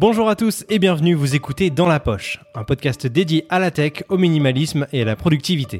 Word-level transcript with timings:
Bonjour 0.00 0.30
à 0.30 0.34
tous 0.34 0.64
et 0.70 0.78
bienvenue, 0.78 1.12
vous 1.12 1.34
écoutez 1.34 1.68
Dans 1.68 1.86
la 1.86 2.00
Poche, 2.00 2.40
un 2.54 2.64
podcast 2.64 3.06
dédié 3.06 3.44
à 3.50 3.58
la 3.58 3.70
tech, 3.70 4.02
au 4.08 4.16
minimalisme 4.16 4.86
et 4.94 5.02
à 5.02 5.04
la 5.04 5.14
productivité. 5.14 5.78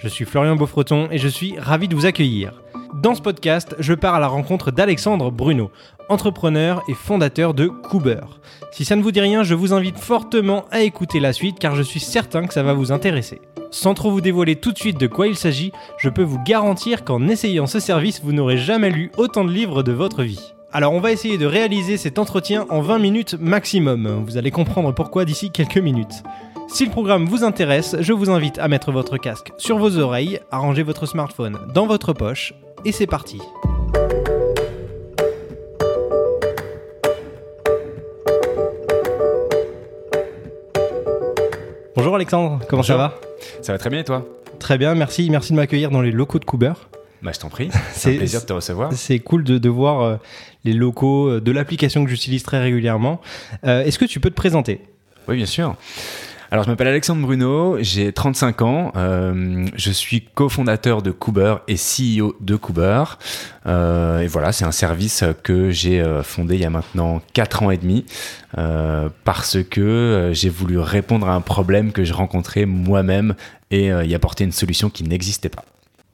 Je 0.00 0.08
suis 0.08 0.24
Florian 0.24 0.56
Beaufreton 0.56 1.06
et 1.12 1.18
je 1.18 1.28
suis 1.28 1.56
ravi 1.56 1.86
de 1.86 1.94
vous 1.94 2.04
accueillir. 2.04 2.60
Dans 2.94 3.14
ce 3.14 3.22
podcast, 3.22 3.76
je 3.78 3.94
pars 3.94 4.16
à 4.16 4.18
la 4.18 4.26
rencontre 4.26 4.72
d'Alexandre 4.72 5.30
Bruno, 5.30 5.70
entrepreneur 6.08 6.82
et 6.88 6.94
fondateur 6.94 7.54
de 7.54 7.68
Coober. 7.68 8.22
Si 8.72 8.84
ça 8.84 8.96
ne 8.96 9.04
vous 9.04 9.12
dit 9.12 9.20
rien, 9.20 9.44
je 9.44 9.54
vous 9.54 9.72
invite 9.72 10.00
fortement 10.00 10.64
à 10.72 10.80
écouter 10.80 11.20
la 11.20 11.32
suite 11.32 11.60
car 11.60 11.76
je 11.76 11.82
suis 11.82 12.00
certain 12.00 12.48
que 12.48 12.54
ça 12.54 12.64
va 12.64 12.72
vous 12.72 12.90
intéresser. 12.90 13.40
Sans 13.70 13.94
trop 13.94 14.10
vous 14.10 14.20
dévoiler 14.20 14.56
tout 14.56 14.72
de 14.72 14.78
suite 14.78 14.98
de 14.98 15.06
quoi 15.06 15.28
il 15.28 15.36
s'agit, 15.36 15.70
je 15.96 16.08
peux 16.08 16.24
vous 16.24 16.42
garantir 16.42 17.04
qu'en 17.04 17.28
essayant 17.28 17.68
ce 17.68 17.78
service, 17.78 18.20
vous 18.24 18.32
n'aurez 18.32 18.58
jamais 18.58 18.90
lu 18.90 19.12
autant 19.16 19.44
de 19.44 19.52
livres 19.52 19.84
de 19.84 19.92
votre 19.92 20.24
vie. 20.24 20.54
Alors 20.72 20.92
on 20.92 21.00
va 21.00 21.10
essayer 21.10 21.36
de 21.36 21.46
réaliser 21.46 21.96
cet 21.96 22.16
entretien 22.16 22.64
en 22.70 22.80
20 22.80 23.00
minutes 23.00 23.34
maximum. 23.40 24.22
Vous 24.24 24.36
allez 24.36 24.52
comprendre 24.52 24.94
pourquoi 24.94 25.24
d'ici 25.24 25.50
quelques 25.50 25.78
minutes. 25.78 26.22
Si 26.68 26.84
le 26.84 26.92
programme 26.92 27.26
vous 27.26 27.42
intéresse, 27.42 27.96
je 27.98 28.12
vous 28.12 28.30
invite 28.30 28.60
à 28.60 28.68
mettre 28.68 28.92
votre 28.92 29.16
casque 29.16 29.50
sur 29.58 29.78
vos 29.78 29.98
oreilles, 29.98 30.38
à 30.52 30.58
ranger 30.58 30.84
votre 30.84 31.06
smartphone 31.06 31.58
dans 31.74 31.88
votre 31.88 32.12
poche, 32.12 32.54
et 32.84 32.92
c'est 32.92 33.08
parti. 33.08 33.40
Bonjour 41.96 42.14
Alexandre, 42.14 42.60
comment 42.68 42.84
ça 42.84 42.96
va? 42.96 43.18
Ça 43.60 43.72
va 43.72 43.78
très 43.78 43.90
bien 43.90 43.98
et 43.98 44.04
toi? 44.04 44.24
Très 44.60 44.78
bien, 44.78 44.94
merci, 44.94 45.28
merci 45.30 45.50
de 45.50 45.56
m'accueillir 45.56 45.90
dans 45.90 46.00
les 46.00 46.12
locaux 46.12 46.38
de 46.38 46.44
Cooper. 46.44 46.74
Bah, 47.22 47.32
je 47.34 47.38
t'en 47.40 47.48
prie, 47.48 47.70
c'est 47.92 48.14
un 48.14 48.18
plaisir 48.18 48.40
de 48.40 48.46
te 48.46 48.52
recevoir. 48.52 48.92
C'est 48.94 49.18
cool 49.18 49.44
de, 49.44 49.58
de 49.58 49.68
voir 49.68 50.00
euh, 50.00 50.16
les 50.64 50.72
locaux 50.72 51.28
euh, 51.28 51.40
de 51.40 51.52
l'application 51.52 52.04
que 52.04 52.10
j'utilise 52.10 52.42
très 52.42 52.60
régulièrement. 52.60 53.20
Euh, 53.64 53.84
Est-ce 53.84 53.98
que 53.98 54.04
tu 54.06 54.20
peux 54.20 54.30
te 54.30 54.34
présenter? 54.34 54.80
Oui, 55.28 55.36
bien 55.36 55.46
sûr. 55.46 55.76
Alors, 56.52 56.64
je 56.64 56.70
m'appelle 56.70 56.88
Alexandre 56.88 57.22
Bruno, 57.22 57.76
j'ai 57.80 58.12
35 58.12 58.62
ans, 58.62 58.92
euh, 58.96 59.66
je 59.76 59.92
suis 59.92 60.22
cofondateur 60.34 61.00
de 61.00 61.12
Coober 61.12 61.56
et 61.68 61.76
CEO 61.76 62.34
de 62.40 62.56
Coober. 62.56 63.04
Euh, 63.66 64.18
et 64.18 64.26
voilà, 64.26 64.50
c'est 64.50 64.64
un 64.64 64.72
service 64.72 65.22
que 65.44 65.70
j'ai 65.70 66.04
fondé 66.24 66.56
il 66.56 66.62
y 66.62 66.64
a 66.64 66.70
maintenant 66.70 67.22
4 67.34 67.62
ans 67.62 67.70
et 67.70 67.76
demi 67.76 68.04
parce 69.22 69.58
que 69.62 70.30
j'ai 70.32 70.48
voulu 70.48 70.80
répondre 70.80 71.28
à 71.28 71.34
un 71.34 71.40
problème 71.40 71.92
que 71.92 72.02
je 72.02 72.12
rencontrais 72.14 72.66
moi-même 72.66 73.36
et 73.70 73.86
y 73.90 74.14
apporter 74.16 74.42
une 74.42 74.50
solution 74.50 74.90
qui 74.90 75.04
n'existait 75.04 75.50
pas. 75.50 75.64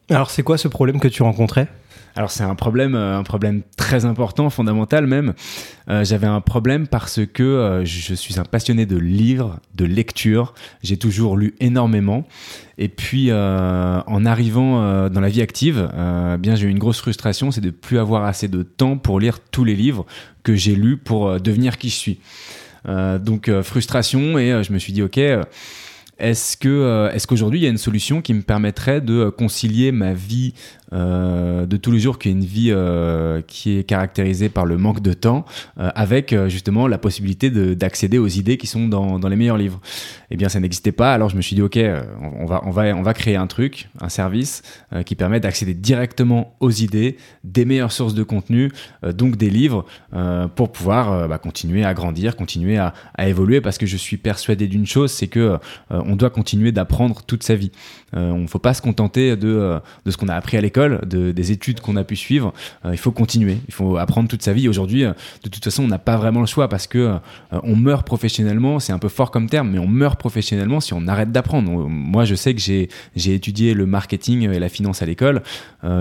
Alors 0.09 0.31
c'est 0.31 0.43
quoi 0.43 0.57
ce 0.57 0.69
problème 0.69 1.01
que 1.01 1.09
tu 1.09 1.23
rencontrais? 1.23 1.69
Alors 2.15 2.31
c'est 2.31 2.45
un 2.45 2.55
problème, 2.55 2.95
euh, 2.95 3.19
un 3.19 3.25
problème 3.25 3.63
très 3.77 4.07
important, 4.07 4.49
fondamental 4.49 5.07
même. 5.07 5.35
Euh, 5.91 6.03
J'avais 6.03 6.27
un 6.27 6.41
problème 6.41 6.87
parce 6.87 7.21
que 7.27 7.43
euh, 7.43 7.85
je 7.85 8.15
suis 8.15 8.41
un 8.41 8.45
passionné 8.45 8.87
de 8.87 8.97
livres, 8.97 9.59
de 9.75 9.85
lecture. 9.85 10.55
J'ai 10.83 10.97
toujours 10.97 11.37
lu 11.37 11.55
énormément. 11.61 12.27
Et 12.79 12.89
puis 12.89 13.33
en 13.33 14.27
arrivant 14.27 15.09
dans 15.09 15.21
la 15.21 15.29
vie 15.31 15.41
active, 15.41 15.89
bien 16.39 16.57
j'ai 16.57 16.67
eu 16.67 16.71
une 16.71 16.79
grosse 16.79 17.01
frustration, 17.01 17.51
c'est 17.51 17.63
de 17.63 17.71
plus 17.71 17.99
avoir 17.99 18.25
assez 18.25 18.49
de 18.49 18.63
temps 18.63 18.99
pour 18.99 19.19
lire 19.19 19.39
tous 19.51 19.65
les 19.65 19.75
livres 19.75 20.05
que 20.43 20.55
j'ai 20.55 20.75
lus 20.75 20.99
pour 20.99 21.41
devenir 21.41 21.79
qui 21.79 21.89
je 21.89 21.95
suis. 21.95 22.21
donc 22.85 23.51
frustration 23.63 24.37
et 24.37 24.63
je 24.63 24.75
me 24.75 24.79
suis 24.79 24.93
dit 24.93 25.03
ok 25.03 25.19
est-ce 26.19 26.57
que 26.57 26.69
euh, 26.69 27.13
est-ce 27.13 27.27
qu'aujourd'hui 27.27 27.61
il 27.61 27.63
y 27.63 27.67
a 27.67 27.71
une 27.71 27.79
solution 27.79 28.23
qui 28.23 28.33
me 28.33 28.43
permettrait 28.43 29.01
de 29.01 29.15
euh, 29.15 29.31
concilier 29.31 29.93
ma 29.93 30.15
vie 30.15 30.55
euh, 30.93 31.67
de 31.67 31.77
tous 31.77 31.91
les 31.91 31.99
jours, 31.99 32.19
qui 32.19 32.29
est 32.29 32.33
une 32.33 32.45
vie 32.45 32.69
euh, 32.71 33.43
qui 33.47 33.79
est 33.79 33.85
caractérisée 33.85 34.49
par 34.49 34.67
le 34.67 34.77
manque 34.77 35.01
de 35.01 35.13
temps, 35.13 35.45
euh, 35.79 35.91
avec 35.95 36.35
justement 36.47 36.87
la 36.87 36.99
possibilité 36.99 37.51
d'accéder 37.51 38.19
aux 38.19 38.29
idées 38.29 38.57
qui 38.57 38.67
sont 38.67 38.89
dans, 38.89 39.29
les 39.29 39.37
meilleurs 39.37 39.57
livres 39.57 39.81
Eh 40.31 40.37
bien, 40.37 40.49
ça 40.49 40.61
n'existait 40.61 40.93
pas. 40.93 41.13
Alors 41.13 41.29
je 41.29 41.37
me 41.37 41.43
suis 41.43 41.57
dit 41.57 41.63
ok, 41.63 41.79
on 42.21 42.71
va 42.71 43.15
créer 43.15 43.37
un 43.37 43.47
truc, 43.47 43.89
un 44.01 44.09
service 44.09 44.63
qui 45.05 45.15
permet 45.15 45.41
d'accéder 45.41 45.75
directement 45.75 46.55
aux 46.61 46.71
idées, 46.71 47.17
des 47.43 47.65
meilleures 47.65 47.93
sources 47.93 48.15
de 48.15 48.23
contenu, 48.23 48.71
donc 49.03 49.37
des 49.37 49.51
livres, 49.51 49.85
pour 50.55 50.71
pouvoir 50.71 51.29
bah, 51.29 51.39
continuer 51.39 51.85
à 51.85 51.95
grandir, 51.95 52.37
continuer 52.37 52.79
à, 52.79 52.95
évoluer, 53.19 53.61
parce 53.61 53.79
que 53.79 53.87
je 53.87 53.97
suis 53.97 54.17
persuadé 54.17 54.69
d'une 54.69 54.87
chose, 54.87 55.11
c'est 55.11 55.27
que 55.27 55.59
on 55.91 56.15
doit 56.15 56.31
continuer 56.31 56.71
d'apprendre 56.71 57.23
toute 57.27 57.43
sa 57.43 57.57
vie. 57.57 57.73
On 58.13 58.39
ne 58.39 58.47
faut 58.47 58.59
pas 58.59 58.75
se 58.75 58.83
contenter 58.83 59.37
de 59.37 59.81
ce 60.07 60.17
qu'on 60.17 60.29
a 60.29 60.35
appris 60.35 60.57
à 60.57 60.61
l'école, 60.61 60.76
de, 60.77 61.33
des 61.33 61.53
études 61.53 61.81
qu'on 61.81 61.97
a 61.97 62.05
pu 62.05 62.17
suivre. 62.17 62.53
Euh, 62.85 62.91
il 62.93 62.99
faut 62.99 63.13
continuer, 63.13 63.59
il 63.69 63.75
faut 63.75 63.97
apprendre 63.97 64.29
toute 64.29 64.43
sa 64.43 64.53
vie. 64.53 64.69
Aujourd'hui, 64.69 65.03
de 65.03 65.49
toute 65.49 65.65
façon, 65.65 65.85
on 65.85 65.89
n'a 65.89 65.99
pas 65.99 66.17
vraiment 66.17 66.41
le 66.41 66.47
choix 66.47 66.69
parce 66.69 66.87
que 66.87 67.15
on 67.51 67.77
meurt 67.77 68.07
professionnellement. 68.07 68.79
C'est 68.79 68.93
un 68.93 68.99
peu 68.99 69.09
fort 69.09 69.31
comme 69.31 69.49
terme, 69.49 69.71
mais 69.71 69.79
on 69.79 69.87
meurt 69.87 70.19
professionnellement 70.19 70.81
si 70.81 70.93
on 70.95 71.07
arrête 71.09 71.33
d'apprendre. 71.33 71.71
Moi, 71.89 72.25
je 72.25 72.35
sais 72.35 72.55
que 72.55 72.61
j'ai 72.61 73.35
étudié 73.35 73.75
le 73.75 73.87
marketing 73.87 74.51
et 74.51 74.59
la 74.59 74.69
finance 74.69 75.03
à 75.03 75.07
l'école. 75.07 75.43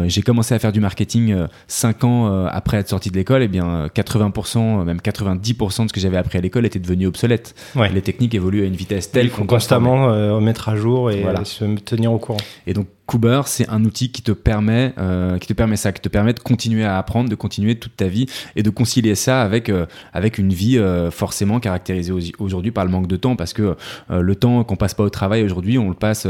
j'ai 0.05 0.21
commencé 0.21 0.53
à 0.53 0.59
faire 0.59 0.71
du 0.71 0.79
marketing 0.79 1.35
5 1.67 2.03
ans 2.03 2.45
après 2.47 2.77
être 2.77 2.89
sorti 2.89 3.09
de 3.09 3.15
l'école. 3.15 3.41
Et 3.41 3.45
eh 3.45 3.47
bien, 3.47 3.87
80%, 3.87 4.83
même 4.83 4.97
90% 4.97 5.83
de 5.83 5.87
ce 5.87 5.93
que 5.93 5.99
j'avais 5.99 6.17
appris 6.17 6.37
à 6.37 6.41
l'école 6.41 6.65
était 6.65 6.79
devenu 6.79 7.07
obsolète. 7.07 7.55
Ouais. 7.75 7.91
Les 7.91 8.01
techniques 8.01 8.35
évoluent 8.35 8.63
à 8.63 8.65
une 8.65 8.75
vitesse 8.75 9.11
telle 9.11 9.31
qu'on 9.31 9.45
constamment 9.45 10.07
remettre 10.07 10.69
à 10.69 10.75
jour 10.75 11.11
et 11.11 11.21
voilà. 11.21 11.45
se 11.45 11.65
tenir 11.79 12.11
au 12.11 12.19
courant. 12.19 12.39
Et 12.67 12.73
donc 12.73 12.87
Coober, 13.05 13.41
c'est 13.45 13.69
un 13.69 13.83
outil 13.85 14.11
qui 14.11 14.21
te 14.23 14.31
permet, 14.31 14.93
euh, 14.97 15.37
qui 15.37 15.47
te 15.47 15.53
permet 15.53 15.75
ça, 15.75 15.91
qui 15.91 16.01
te 16.01 16.09
permet 16.09 16.33
de 16.33 16.39
continuer 16.39 16.83
à 16.83 16.97
apprendre, 16.97 17.29
de 17.29 17.35
continuer 17.35 17.75
toute 17.75 17.95
ta 17.95 18.07
vie 18.07 18.25
et 18.55 18.63
de 18.63 18.69
concilier 18.69 19.15
ça 19.15 19.41
avec 19.41 19.69
euh, 19.69 19.85
avec 20.13 20.37
une 20.37 20.51
vie 20.51 20.77
euh, 20.77 21.11
forcément 21.11 21.59
caractérisée 21.59 22.11
aujourd'hui 22.39 22.71
par 22.71 22.83
le 22.83 22.91
manque 22.91 23.07
de 23.07 23.15
temps, 23.15 23.35
parce 23.35 23.53
que 23.53 23.75
le 24.09 24.35
temps 24.35 24.63
qu'on 24.63 24.75
passe 24.75 24.93
pas 24.93 25.03
au 25.03 25.09
travail 25.09 25.43
aujourd'hui, 25.43 25.77
on 25.77 25.89
le 25.89 25.95
passe 25.95 26.27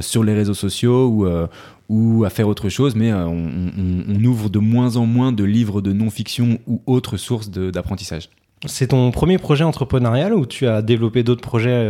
sur 0.00 0.24
les 0.24 0.34
réseaux 0.34 0.54
sociaux 0.54 1.08
ou 1.08 1.26
ou 1.88 2.24
à 2.24 2.30
faire 2.30 2.48
autre 2.48 2.68
chose, 2.68 2.94
mais 2.94 3.12
on, 3.12 4.24
ouvre 4.24 4.48
de 4.48 4.58
moins 4.58 4.96
en 4.96 5.04
moins 5.04 5.32
de 5.32 5.44
livres 5.44 5.82
de 5.82 5.92
non-fiction 5.92 6.58
ou 6.66 6.80
autres 6.86 7.16
sources 7.16 7.50
d'apprentissage. 7.50 8.30
C'est 8.64 8.88
ton 8.88 9.10
premier 9.10 9.36
projet 9.38 9.64
entrepreneurial 9.64 10.32
ou 10.32 10.46
tu 10.46 10.66
as 10.66 10.80
développé 10.80 11.22
d'autres 11.22 11.42
projets 11.42 11.86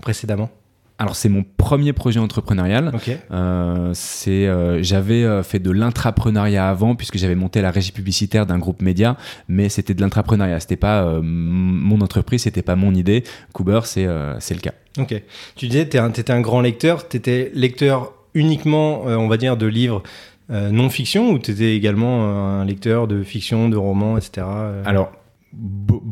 précédemment? 0.00 0.50
Alors 0.98 1.16
c'est 1.16 1.28
mon 1.28 1.44
premier 1.56 1.92
projet 1.92 2.20
entrepreneurial. 2.20 2.92
Okay. 2.94 3.16
Euh, 3.32 3.90
c'est 3.94 4.46
euh, 4.46 4.80
j'avais 4.82 5.24
euh, 5.24 5.42
fait 5.42 5.58
de 5.58 5.72
l'intrapreneuriat 5.72 6.68
avant 6.68 6.94
puisque 6.94 7.18
j'avais 7.18 7.34
monté 7.34 7.60
la 7.62 7.72
régie 7.72 7.90
publicitaire 7.90 8.46
d'un 8.46 8.58
groupe 8.58 8.80
média, 8.80 9.16
mais 9.48 9.68
c'était 9.68 9.94
de 9.94 10.00
l'intrapreneuriat. 10.00 10.60
C'était 10.60 10.76
pas 10.76 11.20
mon 11.20 12.00
entreprise, 12.00 12.42
c'était 12.42 12.62
pas 12.62 12.76
mon 12.76 12.94
idée. 12.94 13.24
Cooper, 13.52 13.80
c'est 13.84 14.06
c'est 14.38 14.54
le 14.54 14.60
cas. 14.60 14.72
Ok. 14.98 15.20
Tu 15.56 15.66
disais 15.66 15.88
tu 15.88 15.96
étais 15.98 16.32
un 16.32 16.40
grand 16.40 16.60
lecteur. 16.60 17.08
Tu 17.08 17.16
étais 17.16 17.50
lecteur 17.54 18.12
uniquement, 18.34 19.02
on 19.02 19.26
va 19.28 19.36
dire, 19.36 19.56
de 19.56 19.66
livres. 19.66 20.02
non 20.48 20.90
fiction 20.90 21.30
ou 21.30 21.38
tu 21.38 21.50
étais 21.50 21.74
également 21.74 22.24
un 22.24 22.64
lecteur 22.64 23.08
de 23.08 23.24
fiction, 23.24 23.68
de 23.68 23.76
romans, 23.76 24.16
etc. 24.16 24.46
Alors 24.84 25.12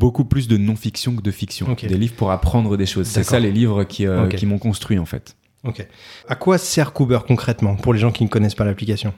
beaucoup 0.03 0.25
plus 0.25 0.49
de 0.49 0.57
non-fiction 0.57 1.15
que 1.15 1.23
de 1.23 1.31
fiction. 1.31 1.71
Okay. 1.71 1.87
Des 1.87 1.97
livres 1.97 2.17
pour 2.17 2.33
apprendre 2.33 2.77
des 2.77 2.87
choses. 2.87 3.07
C'est 3.07 3.23
ça 3.23 3.39
les 3.39 3.53
livres 3.53 3.85
qui, 3.85 4.05
euh, 4.05 4.25
okay. 4.25 4.37
qui 4.37 4.47
m'ont 4.47 4.59
construit 4.59 4.99
en 4.99 5.07
fait. 5.07 5.37
Ok. 5.65 5.87
À 6.29 6.35
quoi 6.35 6.59
sert 6.59 6.93
Cooper 6.93 7.21
concrètement 7.25 7.77
pour 7.77 7.93
les 7.95 8.01
gens 8.01 8.11
qui 8.11 8.25
ne 8.25 8.29
connaissent 8.29 8.57
pas 8.57 8.65
l'application? 8.65 9.15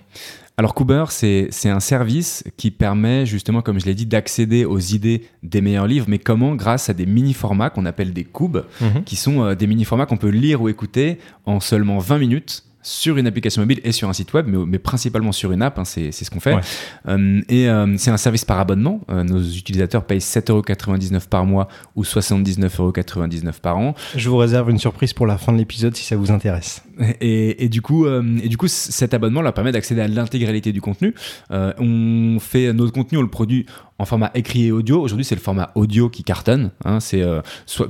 Alors 0.59 0.75
Cooper, 0.75 1.07
c'est 1.09 1.71
un 1.71 1.81
service 1.81 2.45
qui 2.59 2.71
permet 2.71 3.25
justement, 3.25 3.63
comme 3.63 3.81
je 3.81 3.87
l'ai 3.87 3.95
dit, 3.95 4.05
d'accéder 4.05 4.67
aux 4.67 4.79
idées 4.79 5.27
des 5.43 5.63
meilleurs 5.63 5.87
livres, 5.87 6.07
mais 6.07 6.19
comment? 6.19 6.55
Grâce 6.55 6.91
à 6.91 6.95
des 6.95 7.07
mini-formats 7.07 7.71
qu'on 7.71 7.87
appelle 7.87 8.13
des 8.13 8.25
cubes, 8.25 8.59
mm 8.59 8.87
-hmm. 8.87 9.05
qui 9.05 9.17
sont 9.17 9.37
euh, 9.43 9.55
des 9.55 9.67
mini-formats 9.67 10.07
qu'on 10.07 10.19
peut 10.19 10.35
lire 10.45 10.61
ou 10.63 10.69
écouter 10.69 11.19
en 11.47 11.61
seulement 11.61 11.99
20 11.99 12.19
minutes 12.19 12.63
sur 12.85 13.17
une 13.17 13.27
application 13.27 13.63
mobile 13.63 13.81
et 13.83 13.93
sur 13.93 14.09
un 14.09 14.13
site 14.13 14.33
web, 14.35 14.47
mais, 14.47 14.59
mais 14.67 14.79
principalement 14.79 15.33
sur 15.33 15.51
une 15.53 15.63
app, 15.63 15.79
hein, 15.79 15.85
c'est 15.85 16.13
ce 16.13 16.31
qu'on 16.31 16.39
fait. 16.39 16.55
Ouais. 16.55 16.61
Euh, 17.09 17.41
et 17.49 17.69
euh, 17.69 17.97
c'est 17.97 18.11
un 18.11 18.17
service 18.19 18.45
par 18.45 18.61
abonnement. 18.61 19.01
Euh, 19.11 19.25
nos 19.25 19.43
utilisateurs 19.43 20.05
payent 20.05 20.19
7,99€ 20.19 21.29
par 21.29 21.47
mois 21.47 21.69
ou 21.97 22.03
79,99€ 22.03 23.61
par 23.61 23.79
an. 23.79 23.95
Je 24.15 24.29
vous 24.29 24.37
réserve 24.37 24.71
une 24.71 24.79
surprise 24.79 25.15
pour 25.15 25.27
la 25.27 25.39
fin 25.39 25.53
de 25.53 25.59
l'épisode 25.59 25.97
si 25.97 26.05
ça 26.05 26.17
vous 26.17 26.31
intéresse. 26.31 26.83
Et, 27.21 27.65
et, 27.65 27.69
du 27.69 27.83
coup, 27.83 28.07
et 28.07 28.49
du 28.49 28.57
coup, 28.57 28.69
cet 28.69 29.15
abonnement 29.15 29.43
leur 29.43 29.53
permet 29.53 29.73
d'accéder 29.73 30.01
à 30.01 30.07
l'intégralité 30.07 30.71
du 30.71 30.81
contenu. 30.81 31.15
On 31.51 32.39
fait 32.39 32.73
notre 32.73 32.93
contenu, 32.93 33.19
on 33.19 33.23
le 33.23 33.29
produit 33.29 33.67
en 33.99 34.05
format 34.05 34.31
écrit 34.35 34.67
et 34.67 34.73
audio. 34.73 35.01
Aujourd'hui, 35.01 35.25
c'est 35.25 35.35
le 35.35 35.41
format 35.41 35.71
audio 35.75 36.09
qui 36.09 36.25
cartonne. 36.25 36.71
Hein. 36.85 36.99
C'est 37.01 37.23
euh, 37.23 37.41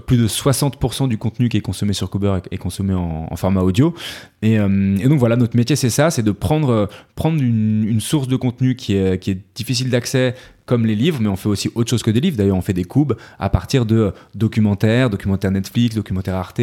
plus 0.06 0.18
de 0.18 0.28
60% 0.28 1.08
du 1.08 1.16
contenu 1.16 1.48
qui 1.48 1.56
est 1.56 1.62
consommé 1.62 1.92
sur 1.94 2.10
Cooper 2.10 2.38
est 2.50 2.58
consommé 2.58 2.92
en, 2.94 3.34
format 3.36 3.62
audio. 3.62 3.94
Et, 4.42 4.58
euh, 4.58 4.96
et, 4.98 5.08
donc 5.08 5.18
voilà, 5.18 5.36
notre 5.36 5.56
métier, 5.56 5.76
c'est 5.76 5.90
ça, 5.90 6.10
c'est 6.10 6.22
de 6.22 6.32
prendre, 6.32 6.88
prendre 7.14 7.40
une, 7.42 8.00
source 8.00 8.28
de 8.28 8.36
contenu 8.36 8.76
qui 8.76 8.96
est, 8.96 9.18
qui 9.18 9.30
est 9.30 9.40
difficile 9.54 9.88
d'accès, 9.88 10.34
comme 10.66 10.84
les 10.84 10.94
livres, 10.94 11.18
mais 11.20 11.28
on 11.28 11.36
fait 11.36 11.48
aussi 11.48 11.70
autre 11.74 11.90
chose 11.90 12.02
que 12.02 12.10
des 12.10 12.20
livres. 12.20 12.36
D'ailleurs, 12.36 12.56
on 12.56 12.62
fait 12.62 12.72
des 12.72 12.84
cubes 12.84 13.14
à 13.38 13.48
partir 13.48 13.86
de 13.86 14.12
documentaires, 14.34 15.08
documentaires 15.08 15.50
Netflix, 15.50 15.94
documentaires 15.94 16.36
Arte, 16.36 16.60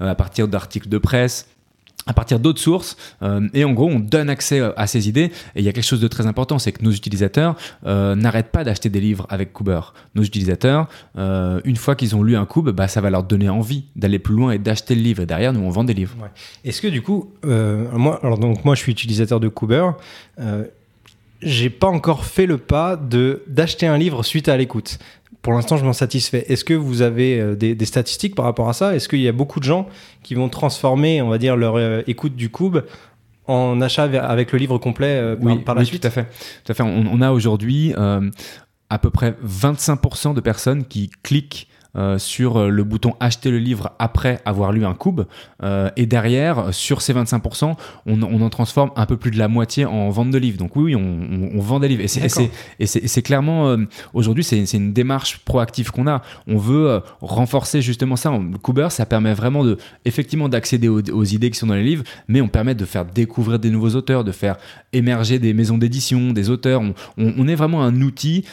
à 0.00 0.14
partir 0.14 0.48
d'articles 0.48 0.88
de 0.88 0.98
presse 0.98 1.46
à 2.08 2.14
partir 2.14 2.40
d'autres 2.40 2.60
sources 2.60 2.96
euh, 3.22 3.46
et 3.54 3.64
en 3.64 3.72
gros 3.72 3.86
on 3.86 4.00
donne 4.00 4.30
accès 4.30 4.60
à 4.76 4.86
ces 4.88 5.08
idées. 5.08 5.30
Et 5.54 5.60
il 5.60 5.64
y 5.64 5.68
a 5.68 5.72
quelque 5.72 5.84
chose 5.84 6.00
de 6.00 6.08
très 6.08 6.26
important 6.26 6.58
c'est 6.58 6.72
que 6.72 6.82
nos 6.82 6.90
utilisateurs 6.90 7.54
euh, 7.86 8.16
n'arrêtent 8.16 8.50
pas 8.50 8.64
d'acheter 8.64 8.88
des 8.88 9.00
livres 9.00 9.26
avec 9.28 9.52
Cooper. 9.52 9.80
Nos 10.14 10.22
utilisateurs 10.22 10.88
euh, 11.18 11.60
une 11.64 11.76
fois 11.76 11.94
qu'ils 11.94 12.16
ont 12.16 12.22
lu 12.22 12.34
un 12.36 12.46
Cooper 12.46 12.72
bah, 12.72 12.88
ça 12.88 13.00
va 13.00 13.10
leur 13.10 13.22
donner 13.22 13.48
envie 13.48 13.84
d'aller 13.94 14.18
plus 14.18 14.34
loin 14.34 14.50
et 14.52 14.58
d'acheter 14.58 14.94
le 14.94 15.02
livre. 15.02 15.22
Et 15.22 15.26
derrière 15.26 15.52
nous 15.52 15.60
on 15.60 15.70
vend 15.70 15.84
des 15.84 15.94
livres. 15.94 16.16
Est-ce 16.64 16.80
que 16.80 16.88
du 16.88 17.02
coup 17.02 17.30
moi 17.44 18.18
alors 18.22 18.38
donc 18.38 18.64
moi 18.64 18.74
je 18.74 18.80
suis 18.80 18.92
utilisateur 18.92 19.38
de 19.38 19.48
Cooper. 19.48 19.90
J'ai 21.40 21.70
pas 21.70 21.86
encore 21.86 22.24
fait 22.24 22.46
le 22.46 22.58
pas 22.58 22.96
de 22.96 23.44
d'acheter 23.46 23.86
un 23.86 23.96
livre 23.96 24.24
suite 24.24 24.48
à 24.48 24.56
l'écoute 24.56 24.98
pour 25.42 25.52
l'instant, 25.52 25.76
je 25.76 25.84
m'en 25.84 25.92
satisfais. 25.92 26.44
Est-ce 26.48 26.64
que 26.64 26.74
vous 26.74 27.02
avez 27.02 27.40
euh, 27.40 27.54
des, 27.54 27.86
statistiques 27.86 28.34
par 28.34 28.44
rapport 28.44 28.68
à 28.68 28.72
ça? 28.72 28.94
Est-ce 28.94 29.08
qu'il 29.08 29.20
y 29.20 29.28
a 29.28 29.32
beaucoup 29.32 29.60
de 29.60 29.64
gens 29.64 29.88
qui 30.22 30.34
vont 30.34 30.48
transformer, 30.48 31.22
on 31.22 31.28
va 31.28 31.38
dire, 31.38 31.56
leur 31.56 31.76
euh, 31.76 32.02
écoute 32.06 32.34
du 32.34 32.50
Cube 32.50 32.78
en 33.46 33.80
achat 33.80 34.04
avec 34.04 34.52
le 34.52 34.58
livre 34.58 34.78
complet 34.78 35.16
euh, 35.16 35.36
par, 35.64 35.74
la 35.74 35.84
suite? 35.84 36.02
Tout 36.02 36.08
à 36.08 36.10
fait. 36.10 36.26
Tout 36.64 36.72
à 36.72 36.74
fait. 36.74 36.82
On, 36.82 37.20
a 37.22 37.30
aujourd'hui 37.30 37.94
à 37.94 38.98
peu 38.98 39.10
près 39.10 39.36
25% 39.46 40.34
de 40.34 40.40
personnes 40.40 40.84
qui 40.84 41.10
cliquent 41.22 41.68
euh, 41.96 42.18
sur 42.18 42.58
euh, 42.58 42.68
le 42.68 42.84
bouton 42.84 43.14
acheter 43.18 43.50
le 43.50 43.56
livre 43.58 43.92
après 43.98 44.40
avoir 44.44 44.72
lu 44.72 44.84
un 44.84 44.92
cube. 44.92 45.22
Euh, 45.62 45.88
et 45.96 46.04
derrière, 46.04 46.74
sur 46.74 47.00
ces 47.00 47.14
25%, 47.14 47.76
on, 48.04 48.22
on, 48.22 48.42
en 48.42 48.50
transforme 48.50 48.90
un 48.94 49.06
peu 49.06 49.16
plus 49.16 49.30
de 49.30 49.38
la 49.38 49.48
moitié 49.48 49.86
en 49.86 50.10
vente 50.10 50.30
de 50.30 50.36
livres. 50.36 50.58
Donc 50.58 50.76
oui, 50.76 50.94
on, 50.94 51.00
on, 51.54 51.60
vend 51.60 51.80
des 51.80 51.88
livres. 51.88 52.02
Et 52.78 52.86
c'est 52.86 53.22
clairement, 53.22 53.74
aujourd'hui, 54.12 54.44
c'est 54.44 54.70
une 54.74 54.92
démarche 54.92 55.38
proactive 55.38 55.90
qu'on 55.90 56.06
a. 56.06 56.22
On 56.46 56.58
veut 56.58 57.00
renforcer 57.22 57.80
justement 57.80 58.16
ça. 58.16 58.30
Le 58.30 58.58
Cooper, 58.58 58.88
ça 58.90 59.06
permet 59.06 59.32
vraiment 59.32 59.64
de, 59.64 59.78
effectivement 60.04 60.50
d'accéder 60.50 60.88
aux, 60.88 61.00
aux, 61.00 61.24
idées 61.24 61.50
qui 61.50 61.58
sont 61.58 61.68
dans 61.68 61.74
les 61.74 61.84
livres, 61.84 62.04
mais 62.28 62.42
on 62.42 62.48
permet 62.48 62.74
de 62.74 62.84
faire 62.84 63.06
découvrir 63.06 63.58
des 63.58 63.70
nouveaux 63.70 63.96
auteurs, 63.96 64.24
de 64.24 64.32
faire 64.32 64.56
émerger 64.92 65.38
des 65.38 65.54
maisons 65.54 65.78
d'édition, 65.78 66.32
des 66.32 66.50
auteurs. 66.50 66.82
On, 67.16 67.48
est 67.48 67.54
vraiment 67.54 67.82
un 67.82 68.02
outil 68.02 68.44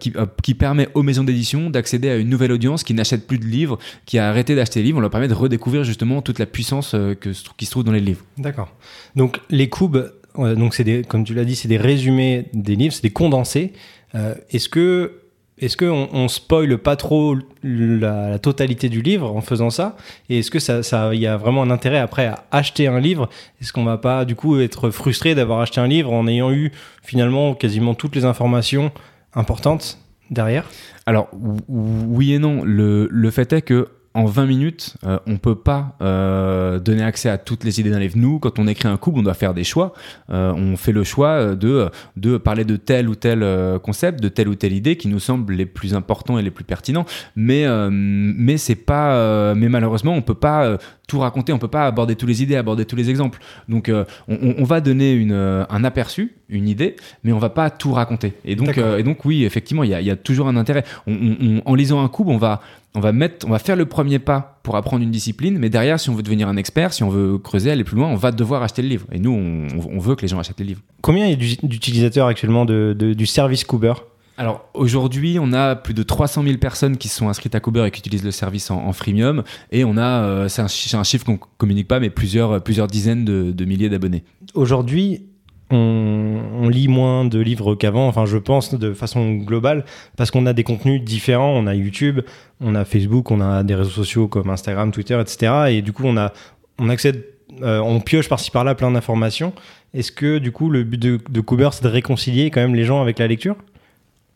qui, 0.00 0.12
qui 0.42 0.54
permet 0.54 0.88
aux 0.94 1.02
maisons 1.02 1.24
d'édition 1.24 1.70
d'accéder 1.70 2.10
à 2.10 2.16
une 2.16 2.28
nouvelle 2.28 2.52
audience 2.52 2.79
qui 2.84 2.94
n'achète 2.94 3.26
plus 3.26 3.38
de 3.38 3.44
livres, 3.44 3.78
qui 4.06 4.18
a 4.18 4.28
arrêté 4.28 4.54
d'acheter 4.54 4.80
des 4.80 4.86
livres, 4.86 4.98
on 4.98 5.00
leur 5.00 5.10
permet 5.10 5.28
de 5.28 5.34
redécouvrir 5.34 5.84
justement 5.84 6.22
toute 6.22 6.38
la 6.38 6.46
puissance 6.46 6.94
euh, 6.94 7.14
que, 7.14 7.30
qui 7.56 7.66
se 7.66 7.70
trouve 7.70 7.84
dans 7.84 7.92
les 7.92 8.00
livres. 8.00 8.24
D'accord. 8.38 8.68
Donc 9.16 9.40
les 9.50 9.68
cubes, 9.68 9.98
donc 10.36 10.74
c'est 10.74 11.06
comme 11.06 11.24
tu 11.24 11.34
l'as 11.34 11.44
dit, 11.44 11.56
c'est 11.56 11.68
des 11.68 11.78
résumés 11.78 12.46
des 12.52 12.76
livres, 12.76 12.94
c'est 12.94 13.02
des 13.02 13.10
condensés. 13.10 13.72
Euh, 14.14 14.34
est-ce 14.50 14.68
que 14.68 15.20
est-ce 15.60 15.76
qu'on 15.76 16.08
on 16.12 16.28
spoil 16.28 16.78
pas 16.78 16.96
trop 16.96 17.36
la, 17.62 18.38
totalité 18.38 18.88
du 18.88 19.02
livre 19.02 19.30
en 19.30 19.42
faisant 19.42 19.68
ça? 19.68 19.96
Et 20.30 20.38
est-ce 20.38 20.50
que 20.50 20.58
ça, 20.58 20.82
ça, 20.82 21.14
y 21.14 21.26
a 21.26 21.36
vraiment 21.36 21.62
un 21.62 21.70
intérêt 21.70 21.98
après 21.98 22.26
à 22.26 22.44
acheter 22.50 22.86
un 22.86 22.98
livre? 22.98 23.28
Est-ce 23.60 23.72
qu'on 23.72 23.84
va 23.84 23.98
pas 23.98 24.24
du 24.24 24.34
coup 24.34 24.58
être 24.58 24.90
frustré 24.90 25.34
d'avoir 25.34 25.60
acheté 25.60 25.80
un 25.80 25.86
livre 25.86 26.12
en 26.12 26.26
ayant 26.26 26.50
eu 26.50 26.72
finalement 27.02 27.54
quasiment 27.54 27.94
toutes 27.94 28.16
les 28.16 28.24
informations 28.24 28.90
importantes 29.34 29.98
derrière? 30.30 30.64
Alors, 31.10 31.28
oui 31.68 32.34
et 32.34 32.38
non. 32.38 32.62
Le, 32.62 33.08
le 33.10 33.30
fait 33.32 33.52
est 33.52 33.62
que 33.62 33.88
en 34.12 34.24
20 34.24 34.46
minutes, 34.46 34.94
on 35.02 35.08
euh, 35.08 35.18
on 35.26 35.36
peut 35.36 35.54
pas 35.54 35.96
euh, 36.02 36.80
donner 36.80 37.04
accès 37.04 37.28
à 37.28 37.38
toutes 37.38 37.62
les 37.62 37.78
idées 37.78 37.90
d'un 37.90 38.00
livre. 38.00 38.16
Nous, 38.16 38.40
quand 38.40 38.58
on 38.58 38.66
écrit 38.66 38.88
un 38.88 38.96
couple, 38.96 39.20
on 39.20 39.22
doit 39.22 39.34
faire 39.34 39.54
des 39.54 39.62
choix. 39.62 39.92
Euh, 40.30 40.52
on 40.52 40.76
fait 40.76 40.90
le 40.90 41.04
choix 41.04 41.54
de, 41.54 41.88
de 42.16 42.36
parler 42.36 42.64
de 42.64 42.74
tel 42.74 43.08
ou 43.08 43.14
tel 43.14 43.46
concept, 43.80 44.20
de 44.20 44.28
telle 44.28 44.48
ou 44.48 44.56
telle 44.56 44.72
idée 44.72 44.96
qui 44.96 45.06
nous 45.06 45.20
semble 45.20 45.54
les 45.54 45.66
plus 45.66 45.94
importants 45.94 46.38
et 46.38 46.42
les 46.42 46.50
plus 46.50 46.64
pertinents. 46.64 47.06
Mais, 47.36 47.64
mais 47.90 48.56
c'est 48.56 48.74
pas, 48.74 49.54
mais 49.54 49.68
malheureusement, 49.68 50.12
on 50.12 50.22
peut 50.22 50.34
pas 50.34 50.76
tout 51.06 51.20
raconter, 51.20 51.52
on 51.52 51.58
peut 51.58 51.68
pas 51.68 51.86
aborder 51.86 52.16
toutes 52.16 52.28
les 52.28 52.42
idées, 52.42 52.56
aborder 52.56 52.84
tous 52.84 52.96
les 52.96 53.10
exemples. 53.10 53.40
Donc, 53.68 53.90
on, 54.28 54.64
va 54.64 54.80
donner 54.80 55.12
une, 55.12 55.32
un 55.32 55.84
aperçu, 55.84 56.34
une 56.48 56.68
idée, 56.68 56.96
mais 57.22 57.32
on 57.32 57.38
va 57.38 57.50
pas 57.50 57.70
tout 57.70 57.92
raconter. 57.92 58.34
Et 58.44 58.56
donc, 58.56 58.76
et 58.76 59.02
donc 59.02 59.24
oui, 59.24 59.44
effectivement, 59.44 59.84
il 59.84 59.90
y 59.90 59.94
a, 59.94 60.00
y 60.00 60.10
a, 60.10 60.16
toujours 60.16 60.48
un 60.48 60.56
intérêt. 60.56 60.84
en 61.06 61.74
lisant 61.74 62.02
un 62.02 62.08
couple, 62.08 62.30
on 62.30 62.38
va 62.38 62.60
on 62.94 63.00
va 63.00 63.12
mettre, 63.12 63.46
on 63.46 63.50
va 63.50 63.58
faire 63.58 63.76
le 63.76 63.86
premier 63.86 64.18
pas 64.18 64.60
pour 64.62 64.76
apprendre 64.76 65.02
une 65.02 65.10
discipline, 65.10 65.58
mais 65.58 65.70
derrière, 65.70 66.00
si 66.00 66.10
on 66.10 66.14
veut 66.14 66.22
devenir 66.22 66.48
un 66.48 66.56
expert, 66.56 66.92
si 66.92 67.02
on 67.02 67.08
veut 67.08 67.38
creuser, 67.38 67.70
aller 67.70 67.84
plus 67.84 67.96
loin, 67.96 68.08
on 68.08 68.16
va 68.16 68.32
devoir 68.32 68.62
acheter 68.62 68.82
le 68.82 68.88
livre. 68.88 69.06
Et 69.12 69.20
nous, 69.20 69.30
on, 69.30 69.98
veut 69.98 70.16
que 70.16 70.22
les 70.22 70.28
gens 70.28 70.38
achètent 70.38 70.58
les 70.58 70.66
livres. 70.66 70.82
Combien 71.00 71.26
il 71.26 71.30
y 71.30 71.52
a 71.52 71.56
d'utilisateurs 71.66 72.26
actuellement 72.26 72.64
de, 72.64 72.94
du 72.94 73.26
service 73.26 73.64
Cooper 73.64 73.94
alors 74.38 74.70
aujourd'hui, 74.72 75.36
on 75.38 75.52
a 75.52 75.76
plus 75.76 75.92
de 75.92 76.02
300 76.02 76.44
000 76.44 76.56
personnes 76.56 76.96
qui 76.96 77.08
sont 77.08 77.28
inscrites 77.28 77.54
à 77.54 77.60
Cooper 77.60 77.84
et 77.84 77.90
qui 77.90 77.98
utilisent 77.98 78.24
le 78.24 78.30
service 78.30 78.70
en, 78.70 78.90
freemium. 78.94 79.42
Et 79.70 79.84
on 79.84 79.98
a, 79.98 80.22
euh, 80.22 80.48
c'est 80.48 80.62
un, 80.62 81.04
chiffre 81.04 81.26
qu'on 81.26 81.38
communique 81.58 81.86
pas, 81.86 82.00
mais 82.00 82.08
plusieurs, 82.08 82.62
plusieurs 82.62 82.86
dizaines 82.86 83.26
de 83.26 83.64
milliers 83.66 83.90
d'abonnés. 83.90 84.24
Aujourd'hui, 84.54 85.26
on, 85.70 86.68
lit 86.68 86.88
moins 86.88 87.24
de 87.24 87.40
livres 87.40 87.74
qu'avant, 87.74 88.06
enfin 88.06 88.26
je 88.26 88.36
pense 88.36 88.74
de 88.74 88.92
façon 88.92 89.34
globale, 89.34 89.84
parce 90.16 90.30
qu'on 90.30 90.46
a 90.46 90.52
des 90.52 90.64
contenus 90.64 91.02
différents, 91.02 91.50
on 91.50 91.66
a 91.66 91.74
YouTube, 91.74 92.20
on 92.60 92.74
a 92.74 92.84
Facebook, 92.84 93.30
on 93.30 93.40
a 93.40 93.62
des 93.62 93.74
réseaux 93.74 93.90
sociaux 93.90 94.28
comme 94.28 94.50
Instagram, 94.50 94.92
Twitter, 94.92 95.18
etc. 95.20 95.52
Et 95.70 95.82
du 95.82 95.92
coup 95.92 96.04
on, 96.06 96.16
a, 96.16 96.32
on 96.78 96.88
accède, 96.88 97.24
euh, 97.62 97.80
on 97.80 98.00
pioche 98.00 98.28
par-ci 98.28 98.50
par-là 98.50 98.74
plein 98.74 98.90
d'informations. 98.90 99.52
Est-ce 99.94 100.12
que 100.12 100.38
du 100.38 100.52
coup 100.52 100.70
le 100.70 100.84
but 100.84 100.98
de, 100.98 101.18
de 101.28 101.40
Cooper 101.40 101.70
c'est 101.72 101.84
de 101.84 101.88
réconcilier 101.88 102.50
quand 102.50 102.60
même 102.60 102.74
les 102.74 102.84
gens 102.84 103.00
avec 103.00 103.18
la 103.18 103.26
lecture? 103.26 103.56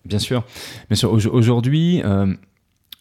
Bien 0.05 0.19
sûr. 0.19 0.45
Bien 0.91 0.97
sûr. 0.97 1.13
Aujourd'hui, 1.13 2.03
euh, 2.05 2.35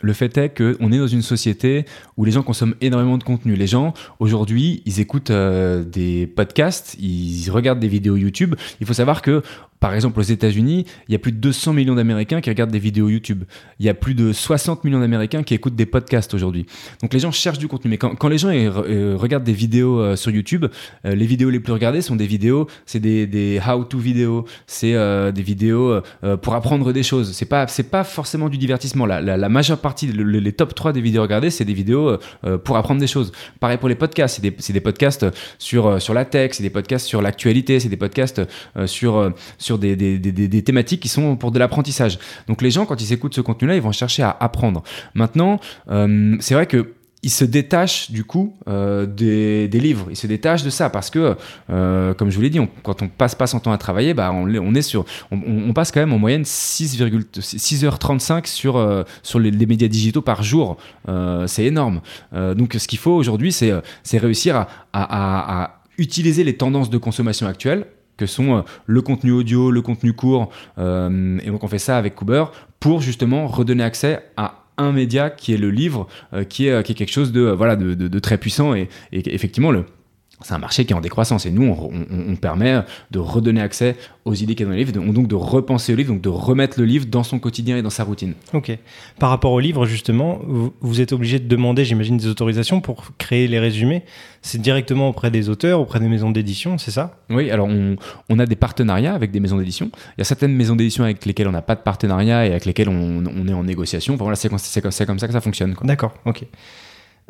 le 0.04 0.14
fait 0.14 0.38
est 0.38 0.50
qu'on 0.50 0.92
est 0.92 0.98
dans 0.98 1.08
une 1.08 1.22
société 1.22 1.86
où 2.18 2.26
les 2.26 2.32
gens 2.32 2.44
consomment 2.44 2.76
énormément 2.82 3.18
de 3.18 3.24
contenu. 3.24 3.56
Les 3.56 3.68
gens, 3.68 3.94
aujourd'hui, 4.20 4.84
ils 4.86 5.00
écoutent 5.00 5.32
euh, 5.32 5.84
des 5.84 6.28
podcasts, 6.28 6.96
ils 7.00 7.50
regardent 7.50 7.80
des 7.80 7.88
vidéos 7.88 8.18
YouTube. 8.18 8.56
Il 8.82 8.86
faut 8.86 8.94
savoir 8.94 9.22
que 9.22 9.42
par 9.84 9.94
exemple, 9.94 10.18
aux 10.22 10.24
États-Unis, 10.24 10.86
il 11.10 11.12
y 11.12 11.16
a 11.16 11.20
plus 11.20 11.34
de 11.34 11.40
200 11.40 11.74
millions 11.74 11.94
d'Américains 11.94 12.40
qui 12.40 12.50
regardent 12.50 12.72
des 12.72 12.80
vidéos 12.80 13.10
YouTube. 13.10 13.44
Il 13.80 13.86
y 13.86 13.90
a 13.90 13.94
plus 13.94 14.14
de 14.14 14.32
60 14.32 14.86
millions 14.86 15.02
d'Américains 15.02 15.44
qui 15.44 15.54
écoutent 15.56 15.76
des 15.76 15.86
podcasts 15.86 16.34
aujourd'hui. 16.34 16.66
Donc 17.02 17.12
les 17.14 17.20
gens 17.20 17.34
cherchent 17.34 17.58
du 17.58 17.68
contenu. 17.68 17.90
Mais 17.92 17.98
quand, 17.98 18.30
les 18.30 18.38
gens 18.38 18.48
euh, 18.48 19.18
regardent 19.18 19.44
des 19.44 19.52
vidéos 19.52 20.00
euh, 20.00 20.16
sur 20.16 20.32
YouTube, 20.32 20.68
euh, 21.04 21.16
les 21.16 21.26
vidéos 21.26 21.50
les 21.50 21.60
plus 21.60 21.74
regardées 21.74 22.02
sont 22.02 22.16
des 22.16 22.28
vidéos, 22.28 22.68
c'est 22.86 23.02
des, 23.02 23.60
how-to 23.60 23.98
vidéos, 23.98 24.46
c'est 24.68 24.94
des 24.94 25.42
vidéos 25.42 26.00
pour 26.42 26.56
apprendre 26.56 26.94
des 26.94 27.04
choses. 27.04 27.34
C'est 27.34 27.44
pas, 27.44 27.68
c'est 27.68 27.92
pas 27.92 28.06
forcément 28.06 28.48
du 28.48 28.58
divertissement. 28.58 29.06
La, 29.06 29.50
majeure 29.50 29.80
partie, 29.80 30.08
les 30.08 30.54
top 30.54 30.76
3 30.76 30.94
des 30.94 31.02
vidéos 31.02 31.24
regardées, 31.24 31.50
c'est 31.50 31.66
des 31.66 31.74
vidéos 31.74 32.20
pour 32.64 32.78
apprendre 32.78 33.02
des 33.02 33.08
choses. 33.08 33.34
Pareil 33.60 33.80
pour 33.80 33.90
les 33.90 33.96
podcasts, 33.96 34.36
c'est 34.36 34.42
des, 34.42 34.52
des, 34.52 34.80
podcasts 34.80 35.26
sur, 35.58 36.02
sur 36.02 36.14
la 36.14 36.24
tech, 36.24 36.52
c'est 36.54 36.64
des 36.64 36.70
podcasts 36.70 37.06
sur 37.06 37.22
l'actualité, 37.22 37.82
c'est 37.82 37.90
des 37.90 37.98
podcasts 37.98 38.42
sur, 38.86 39.34
sur 39.58 39.73
des, 39.78 40.64
thématiques 40.64 41.02
qui 41.02 41.10
sont 41.10 41.36
pour 41.36 41.52
de 41.52 41.60
l'apprentissage. 41.60 42.20
Donc 42.48 42.62
les 42.62 42.72
gens, 42.72 42.86
quand 42.86 43.02
ils 43.02 43.14
écoutent 43.14 43.36
ce 43.36 43.42
contenu-là, 43.42 43.76
ils 43.76 43.82
vont 43.82 43.92
chercher 43.92 44.24
à 44.24 44.36
apprendre. 44.40 44.84
Maintenant, 45.14 45.60
euh, 45.90 46.38
c'est 46.40 46.54
vrai 46.54 46.68
que 46.68 46.94
ils 47.26 47.30
se 47.30 47.46
détachent 47.46 48.12
du 48.12 48.26
coup 48.26 48.54
euh, 48.68 49.06
des, 49.06 49.70
livres, 49.70 50.08
ils 50.10 50.18
se 50.18 50.28
détachent 50.28 50.64
de 50.64 50.70
ça 50.70 50.90
parce 50.90 51.10
que, 51.10 51.38
euh, 51.70 52.14
comme 52.14 52.30
je 52.30 52.36
vous 52.36 52.42
l'ai 52.42 52.50
dit, 52.50 52.60
quand 52.84 53.02
on 53.02 53.08
passe 53.08 53.34
pas 53.34 53.48
son 53.48 53.62
temps 53.62 53.72
à 53.72 53.78
travailler, 53.78 54.14
bah 54.14 54.34
on, 54.34 54.76
est 54.76 54.82
sur, 54.82 55.06
on, 55.32 55.72
passe 55.72 55.94
quand 55.94 56.02
même 56.02 56.12
en 56.12 56.18
moyenne 56.18 56.42
6,6h35 56.42 58.46
sur 58.46 59.06
sur 59.22 59.40
les, 59.40 59.66
médias 59.66 59.88
digitaux 59.88 60.22
par 60.22 60.44
jour. 60.44 60.76
c'est 61.48 61.64
énorme. 61.64 62.02
donc 62.34 62.76
ce 62.78 62.90
qu'il 62.90 63.00
faut 63.00 63.14
aujourd'hui, 63.14 63.54
c'est 63.54 63.72
c'est 64.04 64.18
réussir 64.18 64.66
à 64.92 65.80
utiliser 65.98 66.44
les 66.44 66.58
tendances 66.58 66.90
de 66.90 66.98
consommation 66.98 67.48
actuelles 67.48 67.86
que 68.18 68.26
sont 68.26 68.58
euh, 68.58 68.62
le 68.86 69.02
contenu 69.02 69.32
audio, 69.32 69.72
le 69.72 69.82
contenu 69.82 70.14
court. 70.14 70.50
Euh, 70.78 71.40
et 71.44 71.50
donc 71.50 71.64
on 71.64 71.68
fait 71.68 71.80
ça 71.80 71.98
avec 71.98 72.16
Cooper 72.16 72.46
pour 72.80 73.02
justement 73.02 73.48
redonner 73.48 73.84
accès 73.84 74.20
à 74.38 74.64
un 74.78 74.92
média 74.92 75.30
qui 75.30 75.54
est 75.54 75.58
le 75.58 75.70
livre, 75.70 76.08
euh, 76.34 76.44
qui, 76.44 76.68
est, 76.68 76.84
quelque 76.84 77.12
chose 77.12 77.32
de, 77.32 77.42
voilà, 77.42 77.76
de, 77.76 77.94
de, 77.94 78.20
très 78.20 78.38
puissant. 78.38 78.74
Et, 78.74 78.90
et 79.12 79.34
effectivement, 79.34 79.72
le, 79.72 79.86
c'est 80.44 80.54
un 80.54 80.60
marché 80.60 80.86
qui 80.86 80.94
est 80.94 80.96
en 80.96 81.02
décroissance 81.02 81.46
et 81.46 81.52
nous, 81.52 81.66
on, 81.66 82.36
permet 82.36 82.82
de 83.12 83.20
redonner 83.20 83.62
accès 83.62 83.96
aux 84.26 84.34
idées 84.34 84.56
qu'il 84.56 84.66
y 84.66 84.68
a 84.68 84.72
dans 84.72 84.76
le 84.76 84.84
livre, 84.84 84.92
donc 84.92 85.28
de 85.28 85.36
repenser 85.36 85.94
le 85.94 86.00
livre, 86.00 86.14
donc 86.14 86.22
de 86.22 86.30
remettre 86.30 86.80
le 86.80 86.86
livre 86.86 87.06
dans 87.06 87.24
son 87.24 87.40
quotidien 87.40 87.78
et 87.78 87.82
dans 87.82 87.90
sa 87.90 88.04
routine. 88.04 88.34
Ok. 88.54 88.78
Par 89.20 89.30
rapport 89.30 89.52
au 89.52 89.60
livre, 89.60 89.86
justement, 89.86 90.40
vous, 90.82 91.02
êtes 91.02 91.14
obligé 91.14 91.40
de 91.40 91.48
demander, 91.48 91.86
j'imagine, 91.86 92.18
des 92.18 92.28
autorisations 92.28 92.82
pour 92.82 93.12
créer 93.18 93.48
les 93.48 93.60
résumés. 93.60 94.04
C'est 94.42 94.62
directement 94.62 95.10
auprès 95.10 95.32
des 95.32 95.48
auteurs, 95.48 95.80
auprès 95.80 96.00
des 96.00 96.08
maisons 96.08 96.32
d'édition, 96.32 96.78
c'est 96.78 96.92
ça? 96.92 97.18
Oui, 97.30 97.50
alors 97.50 97.70
on, 98.30 98.40
a 98.40 98.46
des 98.46 98.56
partenariats 98.56 99.14
avec 99.14 99.32
des 99.32 99.40
maisons 99.40 99.58
d'édition. 99.58 99.90
Il 100.18 100.20
y 100.20 100.22
a 100.22 100.26
certaines 100.26 100.54
maisons 100.54 100.76
d'édition 100.76 101.04
avec 101.04 101.26
lesquelles 101.26 101.48
on 101.48 101.54
n'a 101.54 101.62
pas 101.62 101.76
de 101.76 101.82
partenariat 101.82 102.46
et 102.46 102.50
avec 102.50 102.66
lesquelles 102.66 102.90
on, 102.90 103.48
est 103.48 103.54
en 103.54 103.64
négociation. 103.64 104.16
Enfin, 104.16 104.24
voilà, 104.24 104.36
c'est 104.36 104.50
comme, 104.50 104.60
comme 104.82 104.92
ça 104.92 105.28
que 105.28 105.34
ça 105.34 105.42
fonctionne. 105.42 105.76
D'accord, 105.84 106.14
ok. 106.26 106.46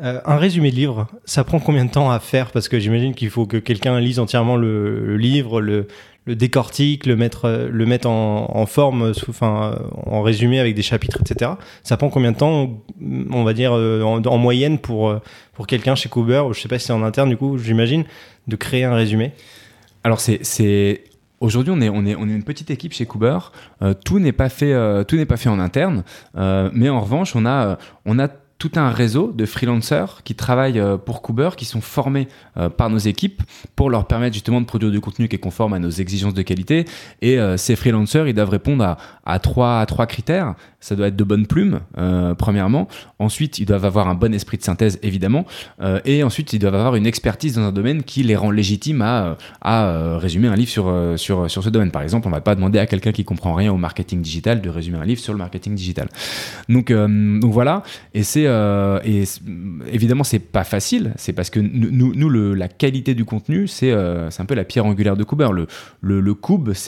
Euh, 0.02 0.20
un 0.24 0.36
résumé 0.36 0.72
de 0.72 0.76
livre, 0.76 1.06
ça 1.24 1.44
prend 1.44 1.60
combien 1.60 1.84
de 1.84 1.90
temps 1.90 2.10
à 2.10 2.18
faire? 2.18 2.50
Parce 2.50 2.68
que 2.68 2.80
j'imagine 2.80 3.14
qu'il 3.14 3.30
faut 3.30 3.46
que 3.46 3.56
quelqu'un 3.56 4.00
lise 4.00 4.18
entièrement 4.18 4.56
le, 4.56 5.16
livre, 5.16 5.60
le, 5.60 5.86
décortique, 6.26 7.06
le 7.06 7.14
mettre, 7.14 7.68
le 7.70 7.86
mettre 7.86 8.08
en, 8.08 8.66
forme, 8.66 9.12
enfin, 9.28 9.78
en 9.92 10.22
résumé 10.22 10.58
avec 10.58 10.74
des 10.74 10.82
chapitres, 10.82 11.20
etc. 11.20 11.52
Ça 11.84 11.96
prend 11.96 12.08
combien 12.08 12.32
de 12.32 12.36
temps, 12.36 12.82
on 13.30 13.44
va 13.44 13.52
dire, 13.52 13.72
en, 13.72 14.38
moyenne 14.38 14.78
pour, 14.78 15.14
pour 15.52 15.66
quelqu'un 15.68 15.94
chez 15.94 16.08
Cooper, 16.08 16.42
je 16.52 16.60
sais 16.60 16.68
pas 16.68 16.80
si 16.80 16.86
c'est 16.86 16.92
en 16.92 17.04
interne 17.04 17.28
du 17.28 17.36
coup, 17.36 17.56
j'imagine, 17.58 18.04
de 18.48 18.56
créer 18.56 18.84
un 18.84 18.94
résumé? 18.94 19.32
Alors 20.02 20.20
c'est 20.20 21.04
Aujourd'hui, 21.40 21.74
on 21.76 21.80
est, 21.82 21.90
on, 21.90 22.06
est, 22.06 22.14
on 22.14 22.26
est 22.28 22.32
une 22.32 22.44
petite 22.44 22.70
équipe 22.70 22.94
chez 22.94 23.04
Cooper. 23.04 23.38
tout 24.04 24.18
n'est 24.18 24.32
pas 24.32 24.48
fait, 24.48 24.74
tout 25.04 25.16
n'est 25.16 25.26
pas 25.26 25.36
fait 25.36 25.50
en 25.50 25.60
interne, 25.60 26.02
mais 26.34 26.88
en 26.88 27.00
revanche, 27.00 27.36
on 27.36 27.46
a, 27.46 27.78
on 28.06 28.18
a 28.18 28.28
tout 28.58 28.70
un 28.76 28.90
réseau 28.90 29.32
de 29.34 29.46
freelancers 29.46 30.22
qui 30.24 30.34
travaillent 30.34 30.78
euh, 30.78 30.96
pour 30.96 31.22
Cooper, 31.22 31.50
qui 31.56 31.64
sont 31.64 31.80
formés 31.80 32.28
euh, 32.56 32.68
par 32.68 32.88
nos 32.88 32.98
équipes 32.98 33.42
pour 33.74 33.90
leur 33.90 34.06
permettre 34.06 34.34
justement 34.34 34.60
de 34.60 34.66
produire 34.66 34.92
du 34.92 35.00
contenu 35.00 35.28
qui 35.28 35.36
est 35.36 35.40
conforme 35.40 35.74
à 35.74 35.78
nos 35.78 35.90
exigences 35.90 36.34
de 36.34 36.42
qualité. 36.42 36.84
Et 37.20 37.38
euh, 37.38 37.56
ces 37.56 37.76
freelancers, 37.76 38.28
ils 38.28 38.34
doivent 38.34 38.50
répondre 38.50 38.96
à, 39.24 39.38
trois, 39.38 39.86
critères. 40.06 40.54
Ça 40.80 40.94
doit 40.96 41.08
être 41.08 41.16
de 41.16 41.24
bonnes 41.24 41.46
plumes, 41.46 41.80
premièrement. 42.36 42.88
Ensuite, 43.18 43.58
ils 43.58 43.64
doivent 43.64 43.86
avoir 43.86 44.06
un 44.06 44.14
bon 44.14 44.34
esprit 44.34 44.58
de 44.58 44.62
synthèse, 44.62 44.98
évidemment. 45.02 45.46
et 46.04 46.22
ensuite, 46.22 46.52
ils 46.52 46.58
doivent 46.58 46.74
avoir 46.74 46.94
une 46.94 47.06
expertise 47.06 47.54
dans 47.54 47.62
un 47.62 47.72
domaine 47.72 48.02
qui 48.02 48.22
les 48.22 48.36
rend 48.36 48.50
légitimes 48.50 49.00
à, 49.00 49.36
résumer 50.18 50.48
un 50.48 50.56
livre 50.56 51.16
sur 51.16 51.48
ce 51.48 51.70
domaine. 51.70 51.90
Par 51.90 52.02
exemple, 52.02 52.26
on 52.26 52.30
ne 52.30 52.34
va 52.34 52.42
pas 52.42 52.54
demander 52.54 52.78
à 52.78 52.86
quelqu'un 52.86 53.12
qui 53.12 53.24
comprend 53.24 53.54
rien 53.54 53.72
au 53.72 53.78
marketing 53.78 54.20
digital 54.20 54.60
de 54.60 54.68
résumer 54.68 54.98
un 54.98 55.06
livre 55.06 55.22
sur 55.22 55.32
le 55.32 55.38
marketing 55.38 55.74
digital. 55.74 56.08
Donc, 56.68 56.92
donc 56.92 57.52
voilà. 57.52 57.82
Et 58.12 58.22
c'est 58.22 58.43
euh, 58.46 59.00
et 59.04 59.24
évidemment 59.92 60.24
c'est 60.24 60.38
pas 60.38 60.64
facile, 60.64 61.12
c'est 61.16 61.32
parce 61.32 61.50
que 61.50 61.60
nous, 61.60 62.30
la 62.54 62.68
qualité 62.68 63.14
du 63.14 63.24
contenu 63.24 63.66
c'est 63.66 63.92
euh, 63.92 64.30
c'est 64.30 64.42
un 64.42 64.46
peu 64.46 64.54
la 64.54 64.64
pierre 64.64 64.86
angulaire 64.86 65.16
de 65.16 65.24
Cooper. 65.24 65.48
Le, 65.52 65.66
le, 66.00 66.36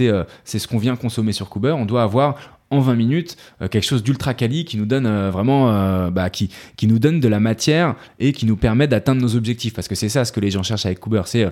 euh, 0.01 0.25
c'est 0.45 0.59
ce 0.59 0.69
qu'on 0.69 0.79
vient 0.79 0.97
consommer 0.97 1.33
sur 1.33 1.49
Cooper. 1.49 1.73
On 1.73 1.87
doit 1.87 2.03
avoir 2.03 2.56
en 2.71 2.81
20 2.81 2.95
minutes 2.97 3.37
euh, 3.63 3.69
quelque 3.69 3.85
chose 3.85 4.03
d'ultra 4.03 4.35
quali 4.35 4.65
qui 4.65 4.77
nous 4.77 4.87
donne 4.87 5.07
euh, 5.07 5.31
vraiment 5.31 5.71
euh, 5.71 6.11
bah, 6.11 6.31
qui, 6.31 6.51
qui 6.77 6.89
nous 6.89 6.99
donne 6.99 7.21
de 7.21 7.29
la 7.29 7.39
matière 7.39 7.95
et 8.19 8.33
qui 8.33 8.45
nous 8.45 8.57
permet 8.57 8.89
d'atteindre 8.89 9.23
nos 9.23 9.37
objectifs. 9.37 9.73
Parce 9.75 9.87
que 9.87 9.95
c'est 9.95 10.09
ça 10.09 10.25
ce 10.25 10.33
que 10.33 10.41
les 10.41 10.51
gens 10.51 10.63
cherchent 10.63 10.87
avec 10.87 11.01
Cooper. 11.01 11.23
C'est 11.27 11.47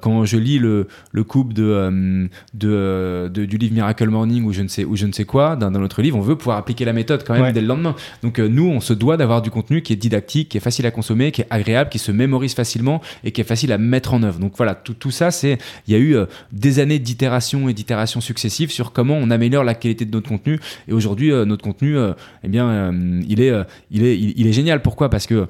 quand 0.00 0.24
je 0.24 0.36
lis 0.36 0.58
le, 0.58 0.88
le 1.12 1.24
coupe 1.24 1.52
de, 1.52 2.28
de, 2.54 3.28
du 3.32 3.58
livre 3.58 3.74
Miracle 3.74 4.08
Morning 4.08 4.44
ou 4.44 4.52
je 4.52 4.62
ne 4.62 4.68
sais 4.68 4.84
ou 4.84 4.96
je 4.96 5.06
ne 5.06 5.12
sais 5.12 5.24
quoi 5.24 5.56
dans, 5.56 5.70
notre 5.70 6.02
livre 6.02 6.16
on 6.16 6.20
veut 6.20 6.36
pouvoir 6.36 6.58
appliquer 6.58 6.84
la 6.84 6.92
méthode 6.92 7.24
quand 7.24 7.34
même 7.34 7.52
dès 7.52 7.60
le 7.60 7.66
lendemain. 7.66 7.94
Donc 8.22 8.38
nous 8.38 8.68
on 8.68 8.80
se 8.80 8.92
doit 8.92 9.16
d'avoir 9.16 9.42
du 9.42 9.50
contenu 9.50 9.82
qui 9.82 9.92
est 9.92 9.96
didactique 9.96 10.50
qui 10.50 10.56
est 10.56 10.60
facile 10.60 10.86
à 10.86 10.90
consommer 10.90 11.32
qui 11.32 11.42
est 11.42 11.46
agréable 11.50 11.90
qui 11.90 11.98
se 11.98 12.12
mémorise 12.12 12.54
facilement 12.54 13.00
et 13.24 13.32
qui 13.32 13.40
est 13.40 13.44
facile 13.44 13.72
à 13.72 13.78
mettre 13.78 14.14
en 14.14 14.22
œuvre. 14.22 14.38
Donc 14.38 14.54
voilà 14.56 14.74
tout, 14.74 14.94
tout 14.94 15.10
ça 15.10 15.30
c'est 15.30 15.58
il 15.86 15.92
y 15.92 15.96
a 15.96 16.00
eu 16.00 16.16
des 16.52 16.78
années 16.78 16.98
d'itération 16.98 17.68
et 17.68 17.74
d'itération 17.74 18.20
successives 18.20 18.70
sur 18.70 18.92
comment 18.92 19.16
on 19.16 19.30
améliore 19.30 19.64
la 19.64 19.74
qualité 19.74 20.04
de 20.04 20.12
notre 20.12 20.28
contenu 20.28 20.55
et 20.88 20.92
aujourd'hui, 20.92 21.32
euh, 21.32 21.44
notre 21.44 21.62
contenu, 21.62 21.96
euh, 21.96 22.12
euh, 22.44 23.22
il 23.28 23.40
est, 23.40 24.52
génial. 24.52 24.82
Pourquoi? 24.82 25.10
Parce 25.10 25.26
que 25.26 25.46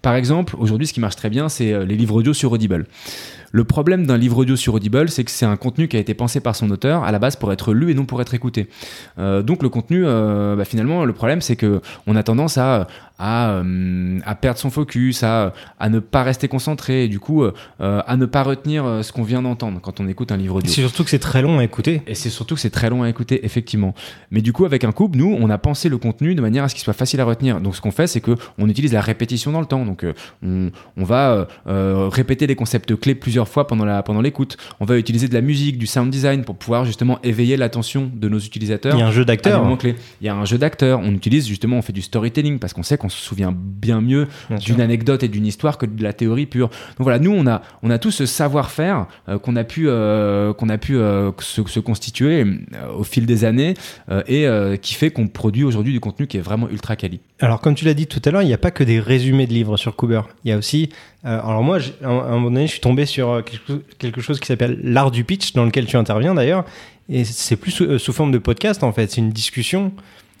par 0.00 0.14
exemple, 0.14 0.54
aujourd'hui, 0.58 0.86
ce 0.86 0.92
qui 0.92 1.00
marche 1.00 1.16
très 1.16 1.28
bien, 1.28 1.48
c'est 1.48 1.84
les 1.84 1.96
livres 1.96 2.14
audio 2.14 2.32
sur 2.32 2.52
Audible. 2.52 2.86
Le 3.50 3.64
problème 3.64 4.06
d'un 4.06 4.16
livre 4.16 4.38
audio 4.38 4.56
sur 4.56 4.74
Audible, 4.74 5.08
c'est 5.08 5.24
que 5.24 5.30
c'est 5.30 5.46
un 5.46 5.56
contenu 5.56 5.88
qui 5.88 5.96
a 5.96 6.00
été 6.00 6.14
pensé 6.14 6.40
par 6.40 6.54
son 6.54 6.70
auteur 6.70 7.02
à 7.02 7.10
la 7.10 7.18
base 7.18 7.34
pour 7.34 7.52
être 7.52 7.72
lu 7.72 7.90
et 7.90 7.94
non 7.94 8.04
pour 8.04 8.20
être 8.20 8.34
écouté. 8.34 8.68
donc 9.16 9.62
le 9.62 9.68
contenu, 9.68 10.04
bah, 10.04 10.64
finalement, 10.64 11.04
le 11.04 11.12
problème, 11.12 11.40
c'est 11.40 11.56
que 11.56 11.80
on 12.06 12.14
a 12.14 12.22
tendance 12.22 12.58
à, 12.58 12.86
euh, 13.20 14.18
à, 14.24 14.34
perdre 14.36 14.60
son 14.60 14.70
focus, 14.70 15.22
à, 15.22 15.52
à, 15.80 15.88
ne 15.88 15.98
pas 15.98 16.22
rester 16.22 16.46
concentré, 16.46 17.04
et 17.04 17.08
du 17.08 17.18
coup 17.18 17.42
euh, 17.42 17.52
à 17.80 18.16
ne 18.16 18.26
pas 18.26 18.42
retenir 18.42 18.84
euh, 18.84 19.02
ce 19.02 19.12
qu'on 19.12 19.24
vient 19.24 19.42
d'entendre 19.42 19.80
quand 19.80 20.00
on 20.00 20.06
écoute 20.06 20.30
un 20.30 20.36
livre 20.36 20.56
audio. 20.56 20.70
C'est 20.70 20.82
surtout 20.82 21.04
que 21.04 21.10
c'est 21.10 21.18
très 21.18 21.42
long 21.42 21.58
à 21.58 21.64
écouter. 21.64 22.02
Et 22.06 22.14
c'est 22.14 22.30
surtout 22.30 22.54
que 22.54 22.60
c'est 22.60 22.70
très 22.70 22.90
long 22.90 23.02
à 23.02 23.08
écouter, 23.08 23.44
effectivement. 23.44 23.94
Mais 24.30 24.40
du 24.40 24.52
coup, 24.52 24.64
avec 24.64 24.84
un 24.84 24.92
couple, 24.92 25.18
nous, 25.18 25.36
on 25.40 25.50
a 25.50 25.58
pensé 25.58 25.88
le 25.88 25.98
contenu 25.98 26.34
de 26.34 26.40
manière 26.40 26.64
à 26.64 26.68
ce 26.68 26.74
qu'il 26.74 26.84
soit 26.84 26.94
facile 26.94 27.20
à 27.20 27.24
retenir. 27.24 27.60
Donc 27.60 27.74
ce 27.74 27.80
qu'on 27.80 27.90
fait, 27.90 28.06
c'est 28.06 28.20
qu'on 28.20 28.68
utilise 28.68 28.92
la 28.92 29.00
répétition 29.00 29.50
dans 29.50 29.60
le 29.60 29.66
temps. 29.66 29.84
Donc 29.84 30.06
on, 30.42 30.70
on, 30.96 31.04
va 31.04 31.48
répéter 31.66 32.46
les 32.46 32.54
concepts 32.54 32.94
clés 32.96 33.14
plusieurs 33.14 33.48
fois 33.48 33.66
pendant 33.66 33.84
la 33.84 34.02
pendant 34.02 34.20
l'écoute. 34.20 34.56
On 34.80 34.84
va 34.84 34.96
utiliser 34.96 35.28
de 35.28 35.34
la 35.34 35.40
musique, 35.40 35.78
du 35.78 35.86
sound 35.86 36.10
design 36.10 36.44
pour 36.44 36.56
pouvoir 36.56 36.84
justement 36.84 37.18
éveiller 37.22 37.56
l'attention 37.56 38.10
de 38.14 38.28
nos 38.28 38.38
utilisateurs. 38.38 38.94
Il 38.94 39.00
y 39.00 39.02
a 39.02 39.06
un 39.06 39.10
jeu 39.10 39.24
d'acteurs. 39.24 39.78
Il 39.84 40.26
y 40.26 40.28
a 40.28 40.34
un 40.34 40.44
jeu 40.44 40.58
d'acteurs. 40.58 41.00
On 41.02 41.12
utilise 41.12 41.48
justement, 41.48 41.78
on 41.78 41.82
fait 41.82 41.92
du 41.92 42.02
storytelling 42.02 42.58
parce 42.58 42.72
qu'on 42.72 42.82
sait 42.82 42.96
qu'on 42.96 43.07
on 43.08 43.10
se 43.10 43.22
souvient 43.22 43.54
bien 43.56 44.02
mieux 44.02 44.28
d'une 44.60 44.82
anecdote 44.82 45.22
et 45.22 45.28
d'une 45.28 45.46
histoire 45.46 45.78
que 45.78 45.86
de 45.86 46.02
la 46.02 46.12
théorie 46.12 46.44
pure. 46.44 46.68
Donc 46.68 47.04
voilà, 47.04 47.18
nous 47.18 47.32
on 47.32 47.46
a 47.46 47.62
on 47.82 47.90
a 47.90 47.98
tout 47.98 48.10
ce 48.10 48.26
savoir-faire 48.26 49.06
euh, 49.28 49.38
qu'on 49.38 49.56
a 49.56 49.64
pu 49.64 49.88
euh, 49.88 50.52
qu'on 50.52 50.68
a 50.68 50.76
pu 50.76 50.96
euh, 50.96 51.32
se, 51.40 51.80
constituer 51.80 52.44
au 52.94 53.02
fil 53.02 53.24
des 53.24 53.44
années 53.44 53.74
et 54.26 54.46
qui 54.82 54.94
fait 54.94 55.10
qu'on 55.10 55.28
produit 55.28 55.64
aujourd'hui 55.64 55.92
du 55.92 56.00
contenu 56.00 56.26
qui 56.26 56.36
est 56.36 56.40
vraiment 56.40 56.68
ultra 56.68 56.96
quali. 56.96 57.20
Alors 57.40 57.60
comme 57.60 57.74
tu 57.74 57.84
l'as 57.84 57.94
dit 57.94 58.06
tout 58.06 58.20
à 58.24 58.30
l'heure, 58.30 58.42
il 58.42 58.46
n'y 58.46 58.52
a 58.52 58.58
pas 58.58 58.70
que 58.70 58.84
des 58.84 59.00
résumés 59.00 59.46
de 59.46 59.52
livres 59.54 59.76
sur 59.76 59.96
Cooper. 59.96 60.22
Il 60.44 60.50
y 60.50 60.52
a 60.52 60.58
aussi 60.58 60.90
alors 61.24 61.62
moi 61.62 61.78
à 62.02 62.08
un 62.08 62.30
moment 62.34 62.50
donné, 62.50 62.66
je 62.66 62.72
suis 62.72 62.80
tombé 62.80 63.06
sur 63.06 63.42
quelque 63.98 64.20
chose 64.20 64.38
qui 64.38 64.46
s'appelle 64.46 64.78
l'art 64.82 65.10
du 65.10 65.24
pitch 65.24 65.54
dans 65.54 65.64
lequel 65.64 65.86
tu 65.86 65.96
interviens 65.96 66.34
d'ailleurs 66.34 66.64
et 67.10 67.24
c'est 67.24 67.56
plus 67.56 67.70
sous, 67.70 68.12
forme 68.12 68.32
de 68.32 68.38
podcast 68.38 68.82
en 68.82 68.92
fait, 68.92 69.10
c'est 69.10 69.20
une 69.20 69.30
discussion 69.30 69.92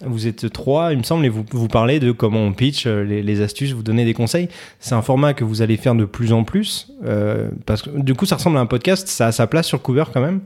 vous 0.04 0.26
êtes 0.26 0.52
trois, 0.52 0.92
il 0.92 0.98
me 0.98 1.02
semble, 1.02 1.26
et 1.26 1.28
vous, 1.28 1.44
vous 1.50 1.68
parlez 1.68 1.98
de 1.98 2.12
comment 2.12 2.40
on 2.40 2.52
pitch, 2.52 2.86
euh, 2.86 3.02
les, 3.02 3.40
astuces, 3.40 3.72
vous 3.72 3.82
donnez 3.82 4.04
des 4.04 4.14
conseils. 4.14 4.48
C'est 4.78 4.94
un 4.94 5.02
format 5.02 5.34
que 5.34 5.44
vous 5.44 5.62
allez 5.62 5.76
faire 5.76 5.94
de 5.94 6.04
plus 6.04 6.32
en 6.32 6.44
plus, 6.44 6.92
euh, 7.04 7.48
parce 7.66 7.82
que 7.82 7.90
du 7.90 8.14
coup, 8.14 8.26
ça 8.26 8.36
ressemble 8.36 8.58
à 8.58 8.60
un 8.60 8.66
podcast, 8.66 9.08
ça 9.08 9.26
a 9.26 9.32
sa 9.32 9.46
place 9.46 9.66
sur 9.66 9.82
Cover 9.82 10.04
quand 10.12 10.20
même? 10.20 10.40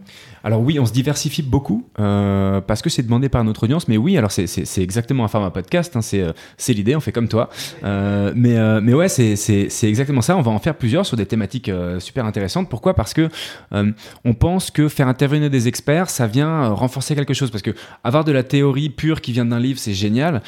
Alors 0.45 0.61
oui, 0.61 0.81
on 0.81 0.87
se 0.87 0.93
diversifie 0.93 1.43
beaucoup 1.43 1.87
euh, 2.01 2.61
parce 2.61 2.83
que 2.83 2.91
c'est 2.91 3.05
demandé 3.05 3.29
par 3.29 3.45
notre 3.45 3.63
audience. 3.63 3.87
Mais 3.87 3.97
oui, 3.97 4.19
alors 4.19 4.33
c'est 4.33 4.83
exactement 4.83 5.25
un 5.25 5.29
format 5.29 5.51
podcast. 5.51 5.95
Hein, 5.97 6.01
c'est 6.03 6.73
l'idée, 6.73 6.97
on 6.97 7.01
fait 7.01 7.13
comme 7.13 7.29
toi. 7.29 7.49
Mais, 7.85 8.81
mais 8.81 8.93
ouais, 8.93 9.09
c'est 9.09 9.85
exactement 9.85 10.21
ça. 10.21 10.37
On 10.37 10.43
va 10.43 10.51
en 10.51 10.59
faire 10.59 10.75
plusieurs 10.75 11.07
sur 11.07 11.17
des 11.17 11.27
thématiques 11.27 11.71
super 12.01 12.27
intéressantes. 12.27 12.69
Pourquoi? 12.69 12.95
Parce 12.95 13.15
que 13.15 13.29
on 13.71 14.35
pense 14.35 14.73
que 14.73 14.89
faire 14.89 15.07
intervenir 15.07 15.49
des 15.49 15.69
experts, 15.69 16.11
ça 16.11 16.27
vient 16.27 16.71
renforcer 16.71 17.15
quelque 17.15 17.35
chose. 17.35 17.53
Parce 17.53 17.63
que 17.63 17.75
avoir 18.03 18.25
de 18.25 18.33
la 18.33 18.43
théorie 18.43 18.91
pure 18.91 19.21
qui 19.21 19.31
vient 19.31 19.42
d'un 19.51 19.61
livre, 19.61 19.79
c'est 19.79 19.95
génial. 19.95 20.43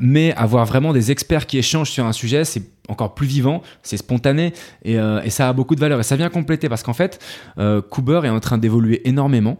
mais 0.00 0.34
avoir 0.34 0.64
vraiment 0.66 0.92
des 0.92 1.10
experts 1.10 1.46
qui 1.46 1.58
échangent 1.58 1.90
sur 1.90 2.06
un 2.06 2.12
sujet, 2.12 2.44
c'est 2.44 2.62
encore 2.88 3.14
plus 3.14 3.26
vivant, 3.26 3.62
c'est 3.82 3.96
spontané 3.96 4.52
et, 4.84 4.98
euh, 4.98 5.22
et, 5.22 5.30
ça 5.30 5.48
a 5.48 5.52
beaucoup 5.52 5.74
de 5.74 5.80
valeur. 5.80 6.00
Et 6.00 6.02
ça 6.02 6.16
vient 6.16 6.28
compléter 6.28 6.68
parce 6.68 6.82
qu'en 6.82 6.92
fait, 6.92 7.18
euh, 7.58 7.80
est 8.24 8.28
en 8.28 8.40
train 8.40 8.58
d'évoluer 8.58 9.06
énormément. 9.08 9.58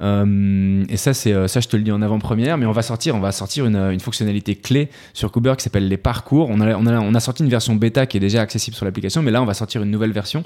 Euh, 0.00 0.84
et 0.88 0.96
ça, 0.96 1.14
c'est 1.14 1.32
euh, 1.32 1.46
ça, 1.46 1.60
je 1.60 1.68
te 1.68 1.76
le 1.76 1.82
dis 1.82 1.92
en 1.92 2.02
avant-première, 2.02 2.58
mais 2.58 2.66
on 2.66 2.72
va 2.72 2.82
sortir, 2.82 3.14
on 3.14 3.20
va 3.20 3.32
sortir 3.32 3.66
une, 3.66 3.76
une 3.76 4.00
fonctionnalité 4.00 4.56
clé 4.56 4.88
sur 5.12 5.30
Cooper 5.30 5.54
qui 5.56 5.64
s'appelle 5.64 5.88
les 5.88 5.96
parcours. 5.96 6.48
On 6.50 6.60
a, 6.60 6.74
on, 6.76 6.86
a, 6.86 7.00
on 7.00 7.14
a 7.14 7.20
sorti 7.20 7.42
une 7.42 7.48
version 7.48 7.76
bêta 7.76 8.06
qui 8.06 8.16
est 8.16 8.20
déjà 8.20 8.40
accessible 8.40 8.76
sur 8.76 8.84
l'application, 8.84 9.22
mais 9.22 9.30
là, 9.30 9.42
on 9.42 9.46
va 9.46 9.54
sortir 9.54 9.82
une 9.82 9.90
nouvelle 9.90 10.12
version 10.12 10.44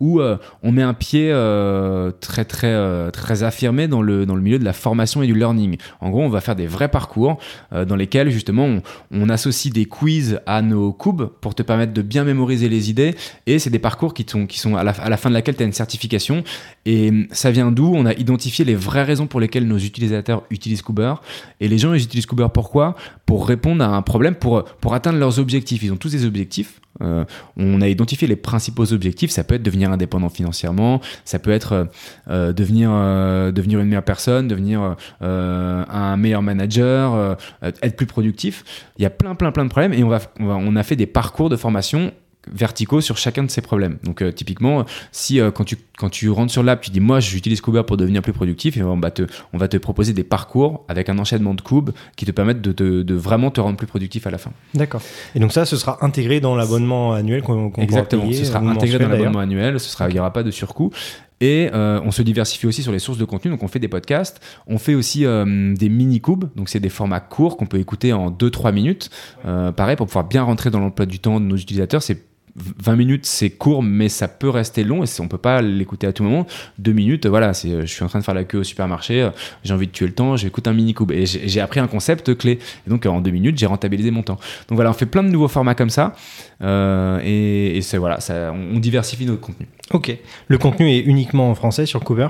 où 0.00 0.20
euh, 0.20 0.36
on 0.62 0.72
met 0.72 0.82
un 0.82 0.94
pied 0.94 1.28
très 2.20 2.44
très 2.44 3.10
très 3.10 3.42
affirmé 3.42 3.88
dans 3.88 4.02
le 4.02 4.26
dans 4.26 4.34
le 4.34 4.42
milieu 4.42 4.58
de 4.58 4.64
la 4.64 4.72
formation 4.72 5.22
et 5.22 5.26
du 5.26 5.34
learning. 5.34 5.76
En 6.00 6.10
gros, 6.10 6.22
on 6.22 6.28
va 6.28 6.40
faire 6.40 6.56
des 6.56 6.66
vrais 6.66 6.88
parcours 6.88 7.38
dans 7.72 7.96
lesquels 7.96 8.30
justement 8.30 8.80
on, 9.10 9.28
associe 9.28 9.72
des 9.72 9.84
quiz 9.84 10.40
à 10.46 10.62
nos 10.62 10.92
cubes 10.92 11.24
pour 11.40 11.54
te 11.54 11.62
permettre 11.62 11.92
de 11.92 12.02
bien 12.02 12.24
mémoriser 12.24 12.68
les 12.68 12.90
idées. 12.90 13.14
Et 13.46 13.58
c'est 13.58 13.70
des 13.70 13.78
parcours 13.78 14.14
qui 14.14 14.24
sont 14.28 14.46
qui 14.46 14.58
sont 14.58 14.76
à 14.76 14.84
la, 14.84 14.92
à 14.92 15.08
la 15.08 15.16
fin 15.16 15.28
de 15.28 15.34
laquelle 15.34 15.56
tu 15.56 15.62
as 15.62 15.66
une 15.66 15.72
certification. 15.72 16.44
Et 16.86 17.28
ça 17.32 17.50
vient 17.50 17.70
d'où? 17.70 17.92
On 17.94 18.06
a 18.06 18.14
identifié 18.14 18.64
les 18.64 18.74
vrais 18.74 18.87
raisons 18.88 19.26
pour 19.26 19.40
lesquelles 19.40 19.66
nos 19.66 19.78
utilisateurs 19.78 20.42
utilisent 20.50 20.82
Cooper. 20.82 21.14
Et 21.60 21.68
les 21.68 21.78
gens, 21.78 21.94
ils 21.94 22.02
utilisent 22.02 22.26
Cooper 22.26 22.48
pourquoi? 22.52 22.94
Pour 23.26 23.46
répondre 23.46 23.84
à 23.84 23.88
un 23.88 24.02
problème, 24.02 24.34
pour, 24.34 24.64
pour 24.64 24.94
atteindre 24.94 25.18
leurs 25.18 25.38
objectifs. 25.38 25.82
Ils 25.82 25.92
ont 25.92 25.96
tous 25.96 26.12
des 26.12 26.24
objectifs. 26.24 26.80
Euh, 27.02 27.24
on 27.56 27.80
a 27.80 27.88
identifié 27.88 28.26
les 28.26 28.36
principaux 28.36 28.92
objectifs. 28.92 29.30
Ça 29.30 29.44
peut 29.44 29.54
être 29.54 29.62
devenir 29.62 29.90
indépendant 29.90 30.28
financièrement, 30.28 31.00
ça 31.24 31.38
peut 31.38 31.50
être 31.50 31.72
euh, 31.72 31.84
euh, 32.28 32.52
devenir, 32.52 32.90
devenir 33.52 33.80
une 33.80 33.88
meilleure 33.88 34.02
personne, 34.04 34.48
devenir 34.48 34.96
un 35.20 36.16
meilleur 36.16 36.42
manager, 36.42 37.36
être 37.62 37.96
plus 37.96 38.06
productif. 38.06 38.64
Il 38.98 39.02
y 39.02 39.06
a 39.06 39.10
plein, 39.10 39.34
plein, 39.34 39.52
plein 39.52 39.64
de 39.64 39.70
problèmes 39.70 39.92
et 39.92 40.02
on, 40.02 40.08
va, 40.08 40.20
on 40.40 40.76
a 40.76 40.82
fait 40.82 40.96
des 40.96 41.06
parcours 41.06 41.48
de 41.48 41.56
formation 41.56 42.12
verticaux 42.52 43.00
sur 43.00 43.16
chacun 43.16 43.42
de 43.42 43.50
ces 43.50 43.60
problèmes. 43.60 43.98
Donc 44.04 44.22
euh, 44.22 44.32
typiquement, 44.32 44.84
si 45.12 45.40
euh, 45.40 45.50
quand, 45.50 45.64
tu, 45.64 45.76
quand 45.98 46.08
tu 46.08 46.30
rentres 46.30 46.52
sur 46.52 46.62
l'app, 46.62 46.80
tu 46.80 46.90
dis 46.90 47.00
moi 47.00 47.20
j'utilise 47.20 47.60
Cooper 47.60 47.82
pour 47.86 47.96
devenir 47.96 48.22
plus 48.22 48.32
productif, 48.32 48.76
et 48.76 48.82
on 48.82 48.98
va, 48.98 49.10
te, 49.10 49.22
on 49.52 49.58
va 49.58 49.68
te 49.68 49.76
proposer 49.76 50.12
des 50.12 50.24
parcours 50.24 50.84
avec 50.88 51.08
un 51.08 51.18
enchaînement 51.18 51.54
de 51.54 51.60
cubes 51.60 51.90
qui 52.16 52.24
te 52.24 52.30
permettent 52.30 52.60
de, 52.60 53.02
de, 53.02 53.14
vraiment 53.14 53.50
te 53.50 53.60
rendre 53.60 53.76
plus 53.76 53.86
productif 53.86 54.26
à 54.26 54.30
la 54.30 54.38
fin. 54.38 54.52
D'accord. 54.74 55.02
Et 55.34 55.40
donc 55.40 55.52
ça, 55.52 55.66
ce 55.66 55.76
sera 55.76 55.98
intégré 56.04 56.40
dans 56.40 56.54
l'abonnement 56.54 57.12
annuel 57.12 57.42
qu'on 57.42 57.70
qu 57.70 57.80
Exactement, 57.80 58.22
payer, 58.22 58.34
ce 58.34 58.44
sera 58.44 58.60
intégré 58.60 58.98
dans 58.98 59.08
l'abonnement 59.08 59.40
annuel, 59.40 59.80
ce 59.80 59.90
sera, 59.90 60.08
il 60.08 60.14
n'y 60.14 60.20
aura 60.20 60.32
pas 60.32 60.42
de 60.42 60.50
surcoût. 60.50 60.90
Et 61.40 61.70
euh, 61.72 62.00
on 62.04 62.10
se 62.10 62.22
diversifie 62.22 62.66
aussi 62.66 62.82
sur 62.82 62.92
les 62.92 62.98
sources 62.98 63.18
de 63.18 63.24
contenu. 63.24 63.50
Donc 63.50 63.62
on 63.62 63.68
fait 63.68 63.78
des 63.78 63.88
podcasts, 63.88 64.40
on 64.66 64.78
fait 64.78 64.94
aussi 64.94 65.20
des 65.20 65.88
mini 65.88 66.20
cubes. 66.20 66.44
Donc 66.56 66.68
c'est 66.68 66.80
des 66.80 66.88
formats 66.88 67.20
courts 67.20 67.56
qu'on 67.56 67.66
peut 67.66 67.78
écouter 67.78 68.12
en 68.12 68.30
2-3 68.30 68.72
minutes. 68.72 69.10
pareil 69.76 69.96
pour 69.96 70.06
pouvoir 70.06 70.24
bien 70.24 70.42
rentrer 70.42 70.70
dans 70.70 70.80
l'emploi 70.80 71.06
du 71.06 71.18
temps 71.18 71.40
de 71.40 71.44
nos 71.44 71.56
utilisateurs. 71.56 72.02
C'est 72.02 72.22
20 72.82 72.96
minutes, 72.96 73.26
c'est 73.26 73.50
court, 73.50 73.82
mais 73.82 74.08
ça 74.08 74.28
peut 74.28 74.48
rester 74.48 74.84
long 74.84 75.04
et 75.04 75.20
on 75.20 75.28
peut 75.28 75.38
pas 75.38 75.62
l'écouter 75.62 76.06
à 76.06 76.12
tout 76.12 76.24
moment. 76.24 76.46
Deux 76.78 76.92
minutes, 76.92 77.26
voilà, 77.26 77.54
c'est, 77.54 77.70
euh, 77.70 77.80
je 77.82 77.86
suis 77.86 78.04
en 78.04 78.08
train 78.08 78.18
de 78.18 78.24
faire 78.24 78.34
la 78.34 78.44
queue 78.44 78.58
au 78.58 78.64
supermarché, 78.64 79.22
euh, 79.22 79.30
j'ai 79.64 79.74
envie 79.74 79.86
de 79.86 79.92
tuer 79.92 80.06
le 80.06 80.12
temps, 80.12 80.36
j'écoute 80.36 80.66
un 80.68 80.72
mini 80.72 80.94
cube 80.94 81.12
et 81.12 81.26
j'ai 81.26 81.60
appris 81.60 81.80
un 81.80 81.86
concept 81.86 82.36
clé. 82.36 82.58
Et 82.86 82.90
donc, 82.90 83.06
euh, 83.06 83.10
en 83.10 83.20
deux 83.20 83.30
minutes, 83.30 83.58
j'ai 83.58 83.66
rentabilisé 83.66 84.10
mon 84.10 84.22
temps. 84.22 84.38
Donc 84.68 84.76
voilà, 84.76 84.90
on 84.90 84.94
fait 84.94 85.06
plein 85.06 85.22
de 85.22 85.28
nouveaux 85.28 85.48
formats 85.48 85.74
comme 85.74 85.90
ça 85.90 86.14
euh, 86.62 87.20
et, 87.24 87.80
voilà, 87.98 88.20
ça, 88.20 88.52
on, 88.52 88.76
on 88.76 88.78
diversifie 88.78 89.26
notre 89.26 89.40
contenu. 89.40 89.66
Ok. 89.92 90.16
Le 90.48 90.58
contenu 90.58 90.90
est 90.90 91.00
uniquement 91.00 91.50
en 91.50 91.54
français 91.54 91.86
sur 91.86 92.00
Cooper 92.00 92.28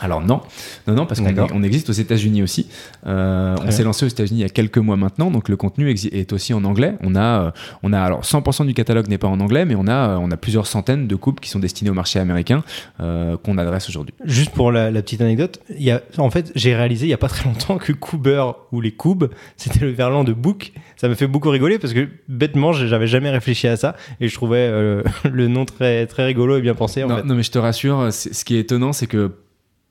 Alors 0.00 0.20
non, 0.20 0.40
non, 0.86 0.94
non, 0.94 1.06
parce 1.06 1.20
qu'on 1.20 1.62
existe 1.62 1.90
aux 1.90 1.92
États-Unis 1.92 2.42
aussi. 2.42 2.68
Euh, 3.06 3.56
on 3.64 3.70
s'est 3.70 3.82
lancé 3.82 4.04
aux 4.04 4.08
États-Unis 4.08 4.40
il 4.40 4.42
y 4.42 4.46
a 4.46 4.48
quelques 4.48 4.78
mois 4.78 4.96
maintenant, 4.96 5.30
donc 5.30 5.48
le 5.48 5.56
contenu 5.56 5.90
est 5.90 6.32
aussi 6.32 6.54
en 6.54 6.64
anglais. 6.64 6.94
On 7.02 7.16
a, 7.16 7.46
euh, 7.46 7.50
on 7.82 7.92
a 7.92 8.00
alors 8.00 8.22
100% 8.22 8.66
du 8.66 8.74
catalogue 8.74 9.08
n'est 9.08 9.18
pas 9.18 9.26
en 9.28 9.40
anglais, 9.40 9.64
mais 9.64 9.74
on 9.74 9.88
a, 9.88 10.10
euh, 10.10 10.18
on 10.20 10.30
a 10.30 10.36
plusieurs 10.36 10.66
centaines 10.66 11.08
de 11.08 11.16
couples 11.16 11.40
qui 11.40 11.50
sont 11.50 11.58
destinés 11.58 11.90
au 11.90 11.94
marché 11.94 12.20
américain 12.20 12.62
euh, 13.00 13.36
qu'on 13.36 13.58
adresse 13.58 13.88
aujourd'hui. 13.88 14.14
Juste 14.24 14.50
pour 14.50 14.70
la, 14.70 14.90
la 14.90 15.02
petite 15.02 15.20
anecdote, 15.20 15.60
il 15.70 15.82
y 15.82 15.90
a, 15.90 16.02
en 16.18 16.30
fait, 16.30 16.52
j'ai 16.54 16.76
réalisé 16.76 17.06
il 17.06 17.10
y 17.10 17.14
a 17.14 17.18
pas 17.18 17.28
très 17.28 17.44
longtemps 17.44 17.78
que 17.78 17.92
Cooper 17.92 18.44
ou 18.70 18.80
les 18.80 18.92
Coubes, 18.92 19.30
c'était 19.56 19.80
le 19.80 19.90
verlan 19.90 20.22
de 20.22 20.32
Book. 20.32 20.72
Ça 20.96 21.08
me 21.08 21.14
fait 21.14 21.26
beaucoup 21.26 21.50
rigoler 21.50 21.78
parce 21.78 21.92
que 21.92 22.08
bêtement, 22.28 22.72
j'avais 22.72 23.08
jamais 23.08 23.30
réfléchi 23.30 23.66
à 23.66 23.76
ça 23.76 23.96
et 24.20 24.28
je 24.28 24.34
trouvais 24.34 24.68
le 25.24 25.48
nom 25.48 25.64
très 25.64 26.06
très 26.06 26.24
rigolo 26.24 26.56
et 26.56 26.60
bien 26.60 26.74
pensé. 26.74 27.02
En 27.02 27.08
non, 27.08 27.16
fait. 27.16 27.24
non, 27.24 27.34
mais 27.34 27.42
je 27.42 27.50
te 27.50 27.58
rassure, 27.58 28.12
ce 28.12 28.44
qui 28.44 28.56
est 28.56 28.60
étonnant, 28.60 28.92
c'est 28.92 29.06
que 29.06 29.32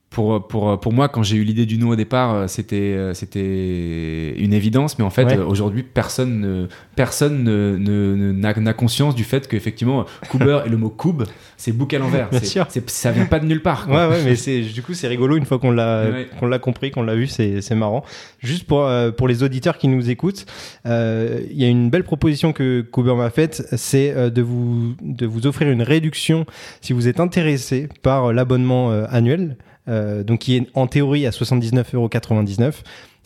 pour, 0.10 0.48
pour, 0.48 0.80
pour 0.80 0.94
moi, 0.94 1.10
quand 1.10 1.22
j'ai 1.22 1.36
eu 1.38 1.44
l'idée 1.44 1.66
du 1.66 1.78
nom 1.78 1.90
au 1.90 1.96
départ, 1.96 2.34
euh, 2.34 2.48
c'était, 2.48 2.76
euh, 2.96 3.14
c'était 3.14 4.34
une 4.38 4.54
évidence, 4.54 4.98
mais 4.98 5.04
en 5.06 5.10
fait, 5.10 5.26
Ouais. 5.26 5.38
euh, 5.38 5.46
aujourd'hui, 5.46 5.84
personne, 5.84 6.40
ne, 6.40 6.68
personne 6.96 7.44
ne, 7.44 8.32
n'a, 8.32 8.74
conscience 8.74 9.16
du 9.16 9.24
fait 9.26 9.48
qu'effectivement, 9.48 10.06
Cooper 10.30 10.62
et 10.66 10.70
le 10.70 10.78
mot 10.78 10.90
cube, 10.90 11.24
c'est 11.58 11.72
bouc 11.72 11.94
à 11.94 12.00
l'envers. 12.00 12.30
Bien 12.32 12.40
C'est- 12.40 12.46
sûr. 12.46 12.68
ça 12.88 13.12
vient 13.12 13.26
pas 13.26 13.40
de 13.40 13.46
nulle 13.46 13.62
part. 13.62 13.86
quoi. 13.88 14.08
Ouais, 14.08 14.16
ouais, 14.16 14.22
mais 14.24 14.36
c'est 14.36 14.62
du 14.62 14.82
coup 14.82 14.94
c'est 14.94 15.08
rigolo 15.08 15.36
une 15.36 15.46
fois 15.46 15.60
qu'on 15.60 15.72
l'a 15.72 16.10
Ouais. 16.10 16.28
qu'on 16.40 16.48
l'a 16.48 16.60
compris, 16.60 16.90
qu'on 16.92 17.04
l'a 17.04 17.16
vu, 17.16 17.28
c'est 17.28 17.62
c'est 17.62 17.76
marrant. 17.76 18.04
Juste 18.40 18.66
pour 18.66 18.86
euh, 18.86 19.12
pour 19.12 19.28
les 19.28 19.44
auditeurs 19.44 19.78
qui 19.78 19.88
nous 19.90 20.10
écoutent, 20.10 20.46
euh, 20.86 21.42
il 21.52 21.58
y 21.62 21.66
a 21.66 21.68
une 21.68 21.90
belle 21.90 22.04
proposition 22.04 22.54
que 22.54 22.82
Cooper 22.82 23.16
m'a 23.16 23.30
faite, 23.30 23.68
c'est 23.76 24.14
euh, 24.16 24.30
de 24.30 24.42
vous 24.42 24.96
de 25.02 25.26
vous 25.26 25.48
offrir 25.48 25.70
une 25.70 25.82
réduction 25.82 26.46
si 26.82 26.94
vous 26.94 27.08
êtes 27.08 27.20
intéressé 27.20 27.90
par 28.04 28.32
l'abonnement 28.34 28.90
annuel, 29.10 29.58
euh, 29.88 30.24
donc 30.24 30.40
qui 30.40 30.56
est 30.56 30.68
en 30.74 30.88
théorie 30.88 31.26
à 31.26 31.32
79,99€. 31.32 32.74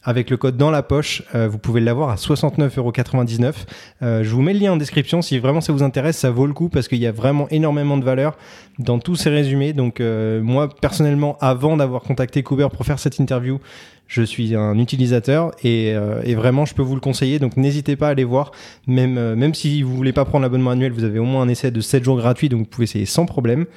Avec 0.04 0.32
le 0.32 0.38
code 0.38 0.58
dans 0.58 0.72
la 0.72 0.82
poche, 0.82 1.22
euh, 1.36 1.48
vous 1.48 1.60
pouvez 1.60 1.80
l'avoir 1.80 2.10
à 2.10 2.16
69,99€. 2.16 3.54
Euh, 4.02 4.24
je 4.24 4.30
vous 4.32 4.42
mets 4.42 4.54
le 4.54 4.60
lien 4.60 4.74
en 4.74 4.78
description 4.78 5.22
si 5.22 5.38
vraiment 5.38 5.62
ça 5.62 5.74
vous 5.74 5.84
intéresse, 5.84 6.18
ça 6.18 6.32
vaut 6.32 6.48
le 6.48 6.54
coup 6.54 6.70
parce 6.70 6.88
qu'il 6.88 6.98
y 6.98 7.06
a 7.06 7.12
vraiment 7.12 7.48
énormément 7.50 7.98
de 7.98 8.04
valeur 8.04 8.36
dans 8.80 8.98
tous 8.98 9.16
ces 9.16 9.30
résumés. 9.30 9.74
Donc 9.74 10.02
euh, 10.02 10.42
moi 10.42 10.70
personnellement, 10.70 11.38
avant 11.40 11.78
d'avoir 11.78 12.02
contacté 12.02 12.42
Cooper 12.42 12.70
pour 12.74 12.84
faire 12.84 12.98
cette 12.98 13.20
interview, 13.20 13.60
je 14.08 14.24
suis 14.24 14.56
un 14.56 14.78
utilisateur 14.80 15.52
et, 15.64 15.94
vraiment 16.36 16.66
je 16.66 16.74
peux 16.74 16.82
vous 16.82 16.96
le 16.96 17.02
conseiller. 17.02 17.38
Donc 17.38 17.56
n'hésitez 17.56 17.96
pas 17.96 18.08
à 18.08 18.12
aller 18.12 18.24
voir. 18.24 18.52
Même, 18.88 19.36
même 19.36 19.54
si 19.54 19.84
vous 19.84 19.96
voulez 19.96 20.14
pas 20.14 20.26
prendre 20.26 20.42
l'abonnement 20.42 20.72
annuel, 20.72 20.92
vous 20.92 21.04
avez 21.04 21.20
au 21.20 21.26
moins 21.26 21.44
un 21.44 21.48
essai 21.48 21.70
de 21.70 21.80
7 21.80 22.04
jours 22.04 22.18
gratuit, 22.18 22.50
donc 22.50 22.62
vous 22.62 22.66
pouvez 22.66 22.86
essayer 22.86 23.06
sans 23.06 23.28
problème. 23.28 23.68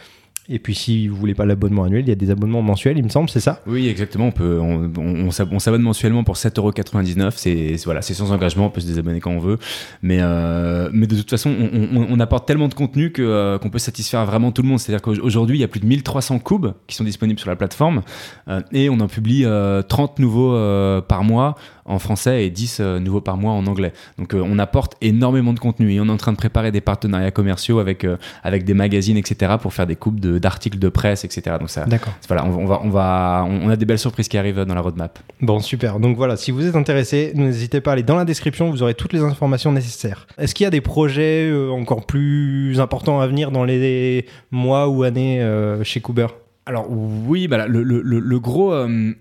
Et 0.49 0.59
puis 0.59 0.75
si 0.75 1.09
vous 1.09 1.17
voulez 1.17 1.35
pas 1.35 1.47
l'abonnement 1.47 1.85
annuel, 1.85 2.03
il 2.05 2.09
y 2.09 2.13
a 2.13 2.17
des 2.17 2.31
abonnements 2.31 2.61
mensuels, 2.61 2.99
il 2.99 3.05
me 3.05 3.09
semble, 3.09 3.31
c'est 3.31 3.41
ça? 3.41 3.63
Oui, 3.67 3.89
exactement. 3.89 4.27
On 4.27 4.33
peut, 4.33 4.59
on, 4.61 4.91
on, 4.99 5.27
on 5.27 5.31
s'ab- 5.31 5.53
on 5.53 5.59
s'abonne 5.59 5.81
mensuellement 5.83 6.23
pour 6.23 6.37
7,99€. 6.37 7.33
C'est 7.37 7.77
voilà, 7.85 8.03
sans 8.03 8.31
engagement. 8.31 8.67
On 8.67 8.71
peut 8.71 8.83
se 8.83 8.87
désabonner 8.87 9.21
quand 9.21 9.31
on 9.31 9.39
veut. 9.39 9.59
Mais, 10.03 10.19
euh, 10.21 10.91
mais 10.93 11.07
de 11.07 11.17
toute 11.17 11.31
façon, 11.31 11.51
on, 11.51 12.21
apporte 12.21 12.47
tellement 12.47 12.69
de 12.69 12.75
contenu 12.75 13.11
que, 13.11 13.23
euh, 13.23 13.59
qu'on 13.59 13.71
peut 13.71 13.79
satisfaire 13.79 14.25
vraiment 14.27 14.53
tout 14.53 14.63
le 14.63 14.69
monde. 14.69 14.79
C'est-à-dire 14.79 15.03
qu'aujourd'hui, 15.03 15.57
il 15.57 15.61
y 15.61 15.65
a 15.65 15.69
plus 15.69 15.81
de 15.81 15.87
1300 15.87 16.39
cubes 16.41 16.69
qui 16.87 16.95
sont 16.95 17.05
disponibles 17.05 17.41
sur 17.41 17.49
la 17.49 17.57
plateforme 17.57 18.03
euh, 18.49 18.61
et 18.73 18.91
on 18.91 19.01
en 19.01 19.09
publie 19.09 19.45
euh, 19.45 19.83
30 19.83 20.19
nouveaux 20.19 20.55
par 21.03 21.25
mois 21.25 21.57
en 21.87 21.99
français 21.99 22.45
et 22.47 22.51
10 22.51 22.79
euh, 22.81 22.99
nouveaux 22.99 23.21
par 23.21 23.37
mois 23.37 23.53
en 23.53 23.67
anglais. 23.67 23.93
Donc, 24.19 24.35
euh, 24.35 24.43
on 24.45 24.59
apporte 24.59 24.95
énormément 25.03 25.53
de 25.53 25.59
contenu 25.61 25.93
et 25.93 26.01
on 26.01 26.07
est 26.07 26.11
en 26.11 26.17
train 26.17 26.33
de 26.33 26.37
préparer 26.37 26.73
des 26.73 26.81
partenariats 26.81 27.31
commerciaux 27.31 27.79
avec, 27.79 28.05
euh, 28.05 28.17
avec 28.43 28.65
des 28.65 28.75
magazines, 28.75 29.17
etc., 29.17 29.53
pour 29.61 29.73
faire 29.75 29.87
des 29.87 29.97
coupes 29.97 30.19
d'articles 30.21 30.79
de, 30.79 30.89
presse, 30.89 31.25
etc. 31.25 31.57
Donc, 31.61 31.71
ça, 31.71 31.85
D'accord. 31.85 32.15
voilà, 32.29 32.45
on, 32.47 32.57
on 32.57 32.65
va, 32.67 32.81
on, 32.85 32.89
va, 32.91 33.47
on 33.49 33.69
a 33.69 33.77
des 33.77 33.85
belles 33.85 33.99
surprises 33.99 34.29
qui 34.29 34.39
arrivent 34.39 34.61
dans 34.65 34.75
la 34.75 34.81
roadmap. 34.81 35.19
Bon, 35.41 35.61
super. 35.61 35.99
Donc 36.01 36.17
voilà, 36.17 36.37
si 36.37 36.51
vous 36.51 36.67
êtes 36.67 36.77
intéressé, 36.77 37.33
n'hésitez 37.35 37.81
pas 37.81 37.91
à 37.91 37.93
aller 37.95 38.03
dans 38.03 38.17
la 38.17 38.25
description, 38.25 38.71
vous 38.71 38.83
aurez 38.83 38.95
toutes 38.95 39.13
les 39.13 39.21
informations 39.21 39.73
nécessaires. 39.73 40.27
Est-ce 40.39 40.55
qu'il 40.55 40.65
y 40.65 40.67
a 40.67 40.71
des 40.71 40.81
projets 40.81 41.53
encore 41.71 42.07
plus 42.07 42.81
importants 42.81 43.21
à 43.21 43.27
venir 43.27 43.51
dans 43.51 43.65
les 43.65 44.27
mois 44.51 44.89
ou 44.89 45.03
années 45.03 45.43
euh, 45.43 45.83
chez 45.85 46.01
Cooper 46.01 46.29
Alors 46.67 46.87
oui, 46.91 47.49
bah 47.49 47.59
là, 47.59 47.67
le, 47.67 47.83
le- 47.83 48.01
le- 48.03 48.21
le 48.21 48.41
gros... 48.41 48.73
euh, 48.73 49.13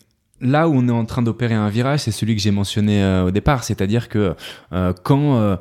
Là 0.44 0.68
où 0.68 0.74
on 0.76 0.88
est 0.90 0.92
en 0.92 1.06
train 1.06 1.22
d'opérer 1.22 1.56
un 1.56 1.70
virage, 1.70 2.02
c'est 2.02 2.12
celui 2.12 2.36
que 2.36 2.42
j'ai 2.42 2.52
mentionné 2.52 3.02
euh, 3.02 3.28
au 3.28 3.32
départ, 3.32 3.64
c'est-à-dire 3.64 4.10
que 4.10 4.36
euh, 4.74 4.94
quand 5.04 5.38
euh, 5.40 5.56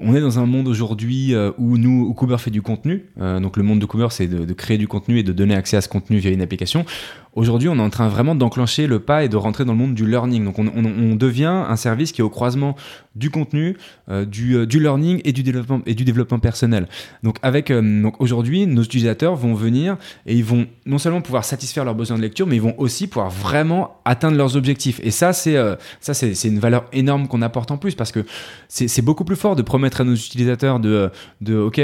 on, 0.00 0.14
est 0.14 0.20
dans 0.20 0.38
un 0.38 0.46
monde 0.46 0.68
aujourd'hui 0.68 1.34
où 1.58 1.76
nous, 1.76 2.06
où 2.08 2.14
Cooper 2.14 2.38
fait 2.38 2.50
du 2.50 2.62
contenu, 2.62 3.06
donc 3.18 3.56
le 3.56 3.62
monde 3.62 3.80
de 3.80 3.86
Cooper, 3.86 4.06
c'est 4.10 4.28
de, 4.28 4.44
de 4.44 4.52
créer 4.54 4.78
du 4.78 4.88
contenu 4.88 5.18
et 5.18 5.22
de 5.22 5.32
donner 5.32 5.54
accès 5.54 5.76
à 5.76 5.80
ce 5.80 5.88
contenu 5.88 6.18
via 6.18 6.30
une 6.30 6.40
application. 6.40 6.86
Aujourd'hui, 7.34 7.68
on 7.68 7.76
est 7.76 7.82
en 7.82 7.90
train 7.90 8.08
vraiment 8.08 8.34
d'enclencher 8.34 8.88
le 8.88 8.98
pas 8.98 9.22
et 9.24 9.28
de 9.28 9.36
rentrer 9.36 9.64
dans 9.64 9.72
le 9.72 9.78
monde 9.78 9.94
du 9.94 10.04
learning. 10.04 10.44
Donc, 10.44 10.58
on, 10.58 11.14
devient 11.14 11.64
un 11.68 11.76
service 11.76 12.12
qui 12.12 12.20
est 12.20 12.24
au 12.24 12.30
croisement 12.30 12.74
du 13.14 13.30
contenu, 13.30 13.76
euh, 14.08 14.24
du, 14.24 14.56
euh, 14.56 14.66
du 14.66 14.80
learning 14.80 15.20
et 15.24 15.32
du 15.32 15.42
développement, 15.42 15.80
et 15.86 15.94
du 15.94 16.04
développement 16.04 16.38
personnel. 16.38 16.88
Donc, 17.22 17.36
avec, 17.42 17.70
euh, 17.70 18.02
donc 18.02 18.20
aujourd'hui, 18.20 18.66
nos 18.66 18.82
utilisateurs 18.82 19.36
vont 19.36 19.54
venir 19.54 19.96
et 20.26 20.34
ils 20.34 20.44
vont 20.44 20.66
non 20.86 20.98
seulement 20.98 21.20
pouvoir 21.20 21.44
satisfaire 21.44 21.84
leurs 21.84 21.94
besoins 21.94 22.16
de 22.16 22.22
lecture, 22.22 22.46
mais 22.46 22.56
ils 22.56 22.62
vont 22.62 22.74
aussi 22.78 23.06
pouvoir 23.06 23.30
vraiment 23.30 24.00
atteindre 24.04 24.36
leurs 24.36 24.56
objectifs. 24.56 25.00
Et 25.02 25.10
ça, 25.10 25.32
c'est 25.32 25.56
ça, 26.00 26.14
c'est 26.14 26.48
une 26.48 26.58
valeur 26.58 26.86
énorme 26.92 27.28
qu'on 27.28 27.42
apporte 27.42 27.70
en 27.70 27.76
plus 27.76 27.94
parce 27.94 28.12
que 28.12 28.24
c'est 28.68 29.02
beaucoup 29.02 29.24
plus 29.24 29.36
fort 29.36 29.56
de 29.56 29.62
promettre 29.62 30.00
à 30.00 30.04
nos 30.04 30.14
utilisateurs 30.14 30.80
de, 30.80 31.10
de 31.40 31.56
ok, 31.56 31.80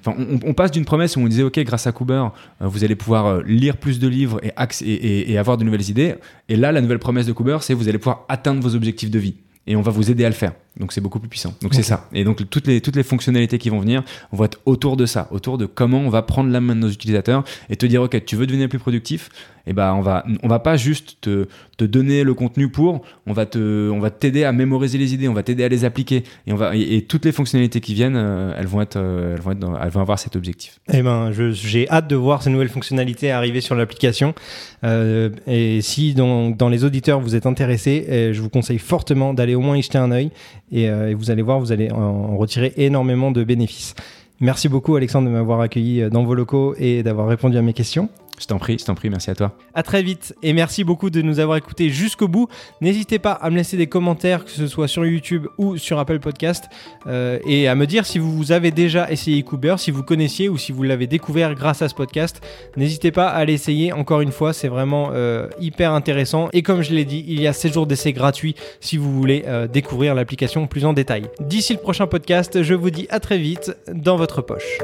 enfin, 0.00 0.16
on, 0.18 0.38
on 0.44 0.54
passe 0.54 0.70
d'une 0.70 0.84
promesse 0.84 1.16
où 1.16 1.20
on 1.20 1.26
disait 1.26 1.42
ok, 1.42 1.58
grâce 1.60 1.86
à 1.86 1.92
Cooper, 1.92 2.26
vous 2.60 2.84
allez 2.84 2.94
pouvoir 2.96 3.42
lire 3.42 3.76
plus 3.76 3.98
de 3.98 4.08
livres 4.08 4.38
et, 4.42 4.50
acc- 4.50 4.83
et, 4.84 5.38
avoir 5.38 5.56
de 5.56 5.64
nouvelles 5.64 5.88
idées. 5.90 6.14
Et 6.48 6.56
là, 6.56 6.72
la 6.72 6.80
nouvelle 6.80 6.98
promesse 6.98 7.26
de 7.26 7.32
Cooper, 7.32 7.58
c'est 7.60 7.74
vous 7.74 7.88
allez 7.88 7.98
pouvoir 7.98 8.24
atteindre 8.28 8.60
vos 8.62 8.74
objectifs 8.74 9.10
de 9.10 9.18
vie. 9.18 9.34
Et 9.66 9.76
on 9.76 9.82
va 9.82 9.90
vous 9.90 10.10
aider 10.10 10.24
à 10.24 10.28
le 10.28 10.34
faire. 10.34 10.52
Donc 10.80 10.92
c'est 10.92 11.00
beaucoup 11.00 11.20
plus 11.20 11.28
puissant. 11.28 11.54
Donc 11.62 11.72
c'est 11.74 11.82
ça. 11.84 12.08
Et 12.12 12.24
donc 12.24 12.48
toutes 12.50 12.66
les, 12.66 12.80
toutes 12.80 12.96
les 12.96 13.02
fonctionnalités 13.04 13.58
qui 13.58 13.70
vont 13.70 13.78
venir 13.80 14.02
vont 14.32 14.44
être 14.44 14.58
autour 14.66 14.96
de 14.96 15.06
ça, 15.06 15.28
autour 15.30 15.56
de 15.58 15.66
comment 15.66 15.98
on 16.00 16.08
va 16.08 16.22
prendre 16.22 16.50
la 16.50 16.60
main 16.60 16.74
de 16.74 16.80
nos 16.80 16.90
utilisateurs 16.90 17.44
et 17.70 17.76
te 17.76 17.86
dire 17.86 18.02
ok, 18.02 18.24
tu 18.24 18.34
veux 18.36 18.46
devenir 18.46 18.68
plus 18.68 18.78
productif, 18.80 19.30
et 19.66 19.72
ben 19.72 19.94
on 19.94 20.00
va 20.02 20.24
on 20.42 20.48
va 20.48 20.58
pas 20.58 20.76
juste 20.76 21.16
te, 21.22 21.46
te 21.78 21.84
donner 21.84 22.22
le 22.24 22.34
contenu 22.34 22.68
pour, 22.68 23.02
on 23.26 23.32
va 23.32 23.46
te 23.46 23.88
on 23.90 24.00
va 24.00 24.10
t'aider 24.10 24.42
à 24.44 24.52
mémoriser 24.52 24.98
les 24.98 25.14
idées, 25.14 25.28
on 25.28 25.32
va 25.32 25.42
t'aider 25.44 25.62
à 25.64 25.68
les 25.68 25.84
appliquer 25.84 26.24
et 26.46 26.52
on 26.52 26.56
va 26.56 26.74
et, 26.76 26.96
et 26.96 27.02
toutes 27.02 27.24
les 27.24 27.32
fonctionnalités 27.32 27.80
qui 27.80 27.94
viennent, 27.94 28.16
euh, 28.16 28.54
elles 28.58 28.66
vont 28.66 28.80
être 28.82 28.96
euh, 28.96 29.34
elles 29.36 29.40
vont 29.40 29.52
être 29.52 29.58
dans- 29.60 29.80
elles 29.80 29.90
vont 29.90 30.00
avoir 30.00 30.18
cet 30.18 30.34
objectif. 30.36 30.80
Eh 30.92 31.02
ben, 31.02 31.30
j'ai 31.52 31.88
hâte 31.88 32.08
de 32.08 32.16
voir 32.16 32.42
ces 32.42 32.50
nouvelles 32.50 32.68
fonctionnalités 32.68 33.30
arriver 33.30 33.60
sur 33.60 33.74
l'application. 33.74 34.34
Euh, 34.82 35.30
et 35.46 35.80
si 35.82 36.14
dans, 36.14 36.50
dans 36.50 36.68
les 36.68 36.84
auditeurs 36.84 37.20
vous 37.20 37.34
êtes 37.34 37.46
intéressés, 37.46 38.06
euh, 38.08 38.32
je 38.32 38.40
vous 38.42 38.50
conseille 38.50 38.78
fortement 38.78 39.32
d'aller 39.34 39.54
au 39.54 39.60
moins 39.60 39.76
y 39.78 39.82
jeter 39.82 39.98
un 39.98 40.10
œil. 40.10 40.30
Et, 40.74 40.90
euh, 40.90 41.10
et 41.10 41.14
vous 41.14 41.30
allez 41.30 41.40
voir, 41.40 41.60
vous 41.60 41.72
allez 41.72 41.90
en, 41.90 42.00
en 42.00 42.36
retirer 42.36 42.72
énormément 42.76 43.30
de 43.30 43.44
bénéfices. 43.44 43.94
Merci 44.40 44.68
beaucoup 44.68 44.96
Alexandre 44.96 45.28
de 45.28 45.32
m'avoir 45.32 45.60
accueilli 45.60 46.02
euh, 46.02 46.10
dans 46.10 46.24
vos 46.24 46.34
locaux 46.34 46.74
et 46.76 47.04
d'avoir 47.04 47.28
répondu 47.28 47.56
à 47.56 47.62
mes 47.62 47.72
questions. 47.72 48.08
Je 48.40 48.46
t'en 48.46 48.58
prie, 48.58 48.78
je 48.78 48.84
t'en 48.84 48.94
prie, 48.94 49.10
merci 49.10 49.30
à 49.30 49.34
toi. 49.34 49.56
À 49.74 49.82
très 49.82 50.02
vite 50.02 50.34
et 50.42 50.52
merci 50.52 50.82
beaucoup 50.82 51.08
de 51.10 51.22
nous 51.22 51.38
avoir 51.38 51.56
écoutés 51.56 51.90
jusqu'au 51.90 52.26
bout. 52.26 52.48
N'hésitez 52.80 53.18
pas 53.18 53.32
à 53.32 53.48
me 53.50 53.56
laisser 53.56 53.76
des 53.76 53.86
commentaires, 53.86 54.44
que 54.44 54.50
ce 54.50 54.66
soit 54.66 54.88
sur 54.88 55.06
YouTube 55.06 55.46
ou 55.56 55.76
sur 55.76 55.98
Apple 55.98 56.18
Podcast, 56.18 56.64
euh, 57.06 57.38
et 57.46 57.68
à 57.68 57.74
me 57.74 57.86
dire 57.86 58.06
si 58.06 58.18
vous 58.18 58.50
avez 58.50 58.72
déjà 58.72 59.10
essayé 59.10 59.42
Cooper, 59.42 59.76
si 59.78 59.90
vous 59.90 60.02
connaissiez 60.02 60.48
ou 60.48 60.58
si 60.58 60.72
vous 60.72 60.82
l'avez 60.82 61.06
découvert 61.06 61.54
grâce 61.54 61.82
à 61.82 61.88
ce 61.88 61.94
podcast. 61.94 62.44
N'hésitez 62.76 63.12
pas 63.12 63.28
à 63.28 63.44
l'essayer. 63.44 63.92
Encore 63.92 64.20
une 64.20 64.32
fois, 64.32 64.52
c'est 64.52 64.68
vraiment 64.68 65.10
euh, 65.12 65.48
hyper 65.60 65.92
intéressant. 65.92 66.48
Et 66.52 66.62
comme 66.62 66.82
je 66.82 66.92
l'ai 66.92 67.04
dit, 67.04 67.24
il 67.28 67.40
y 67.40 67.46
a 67.46 67.52
7 67.52 67.72
jours 67.72 67.86
d'essai 67.86 68.12
gratuits 68.12 68.56
si 68.80 68.96
vous 68.96 69.12
voulez 69.12 69.44
euh, 69.46 69.68
découvrir 69.68 70.14
l'application 70.14 70.66
plus 70.66 70.84
en 70.84 70.92
détail. 70.92 71.30
D'ici 71.40 71.72
le 71.72 71.78
prochain 71.78 72.06
podcast, 72.06 72.62
je 72.62 72.74
vous 72.74 72.90
dis 72.90 73.06
à 73.10 73.20
très 73.20 73.38
vite 73.38 73.76
dans 73.92 74.16
votre 74.16 74.42
poche. 74.42 74.78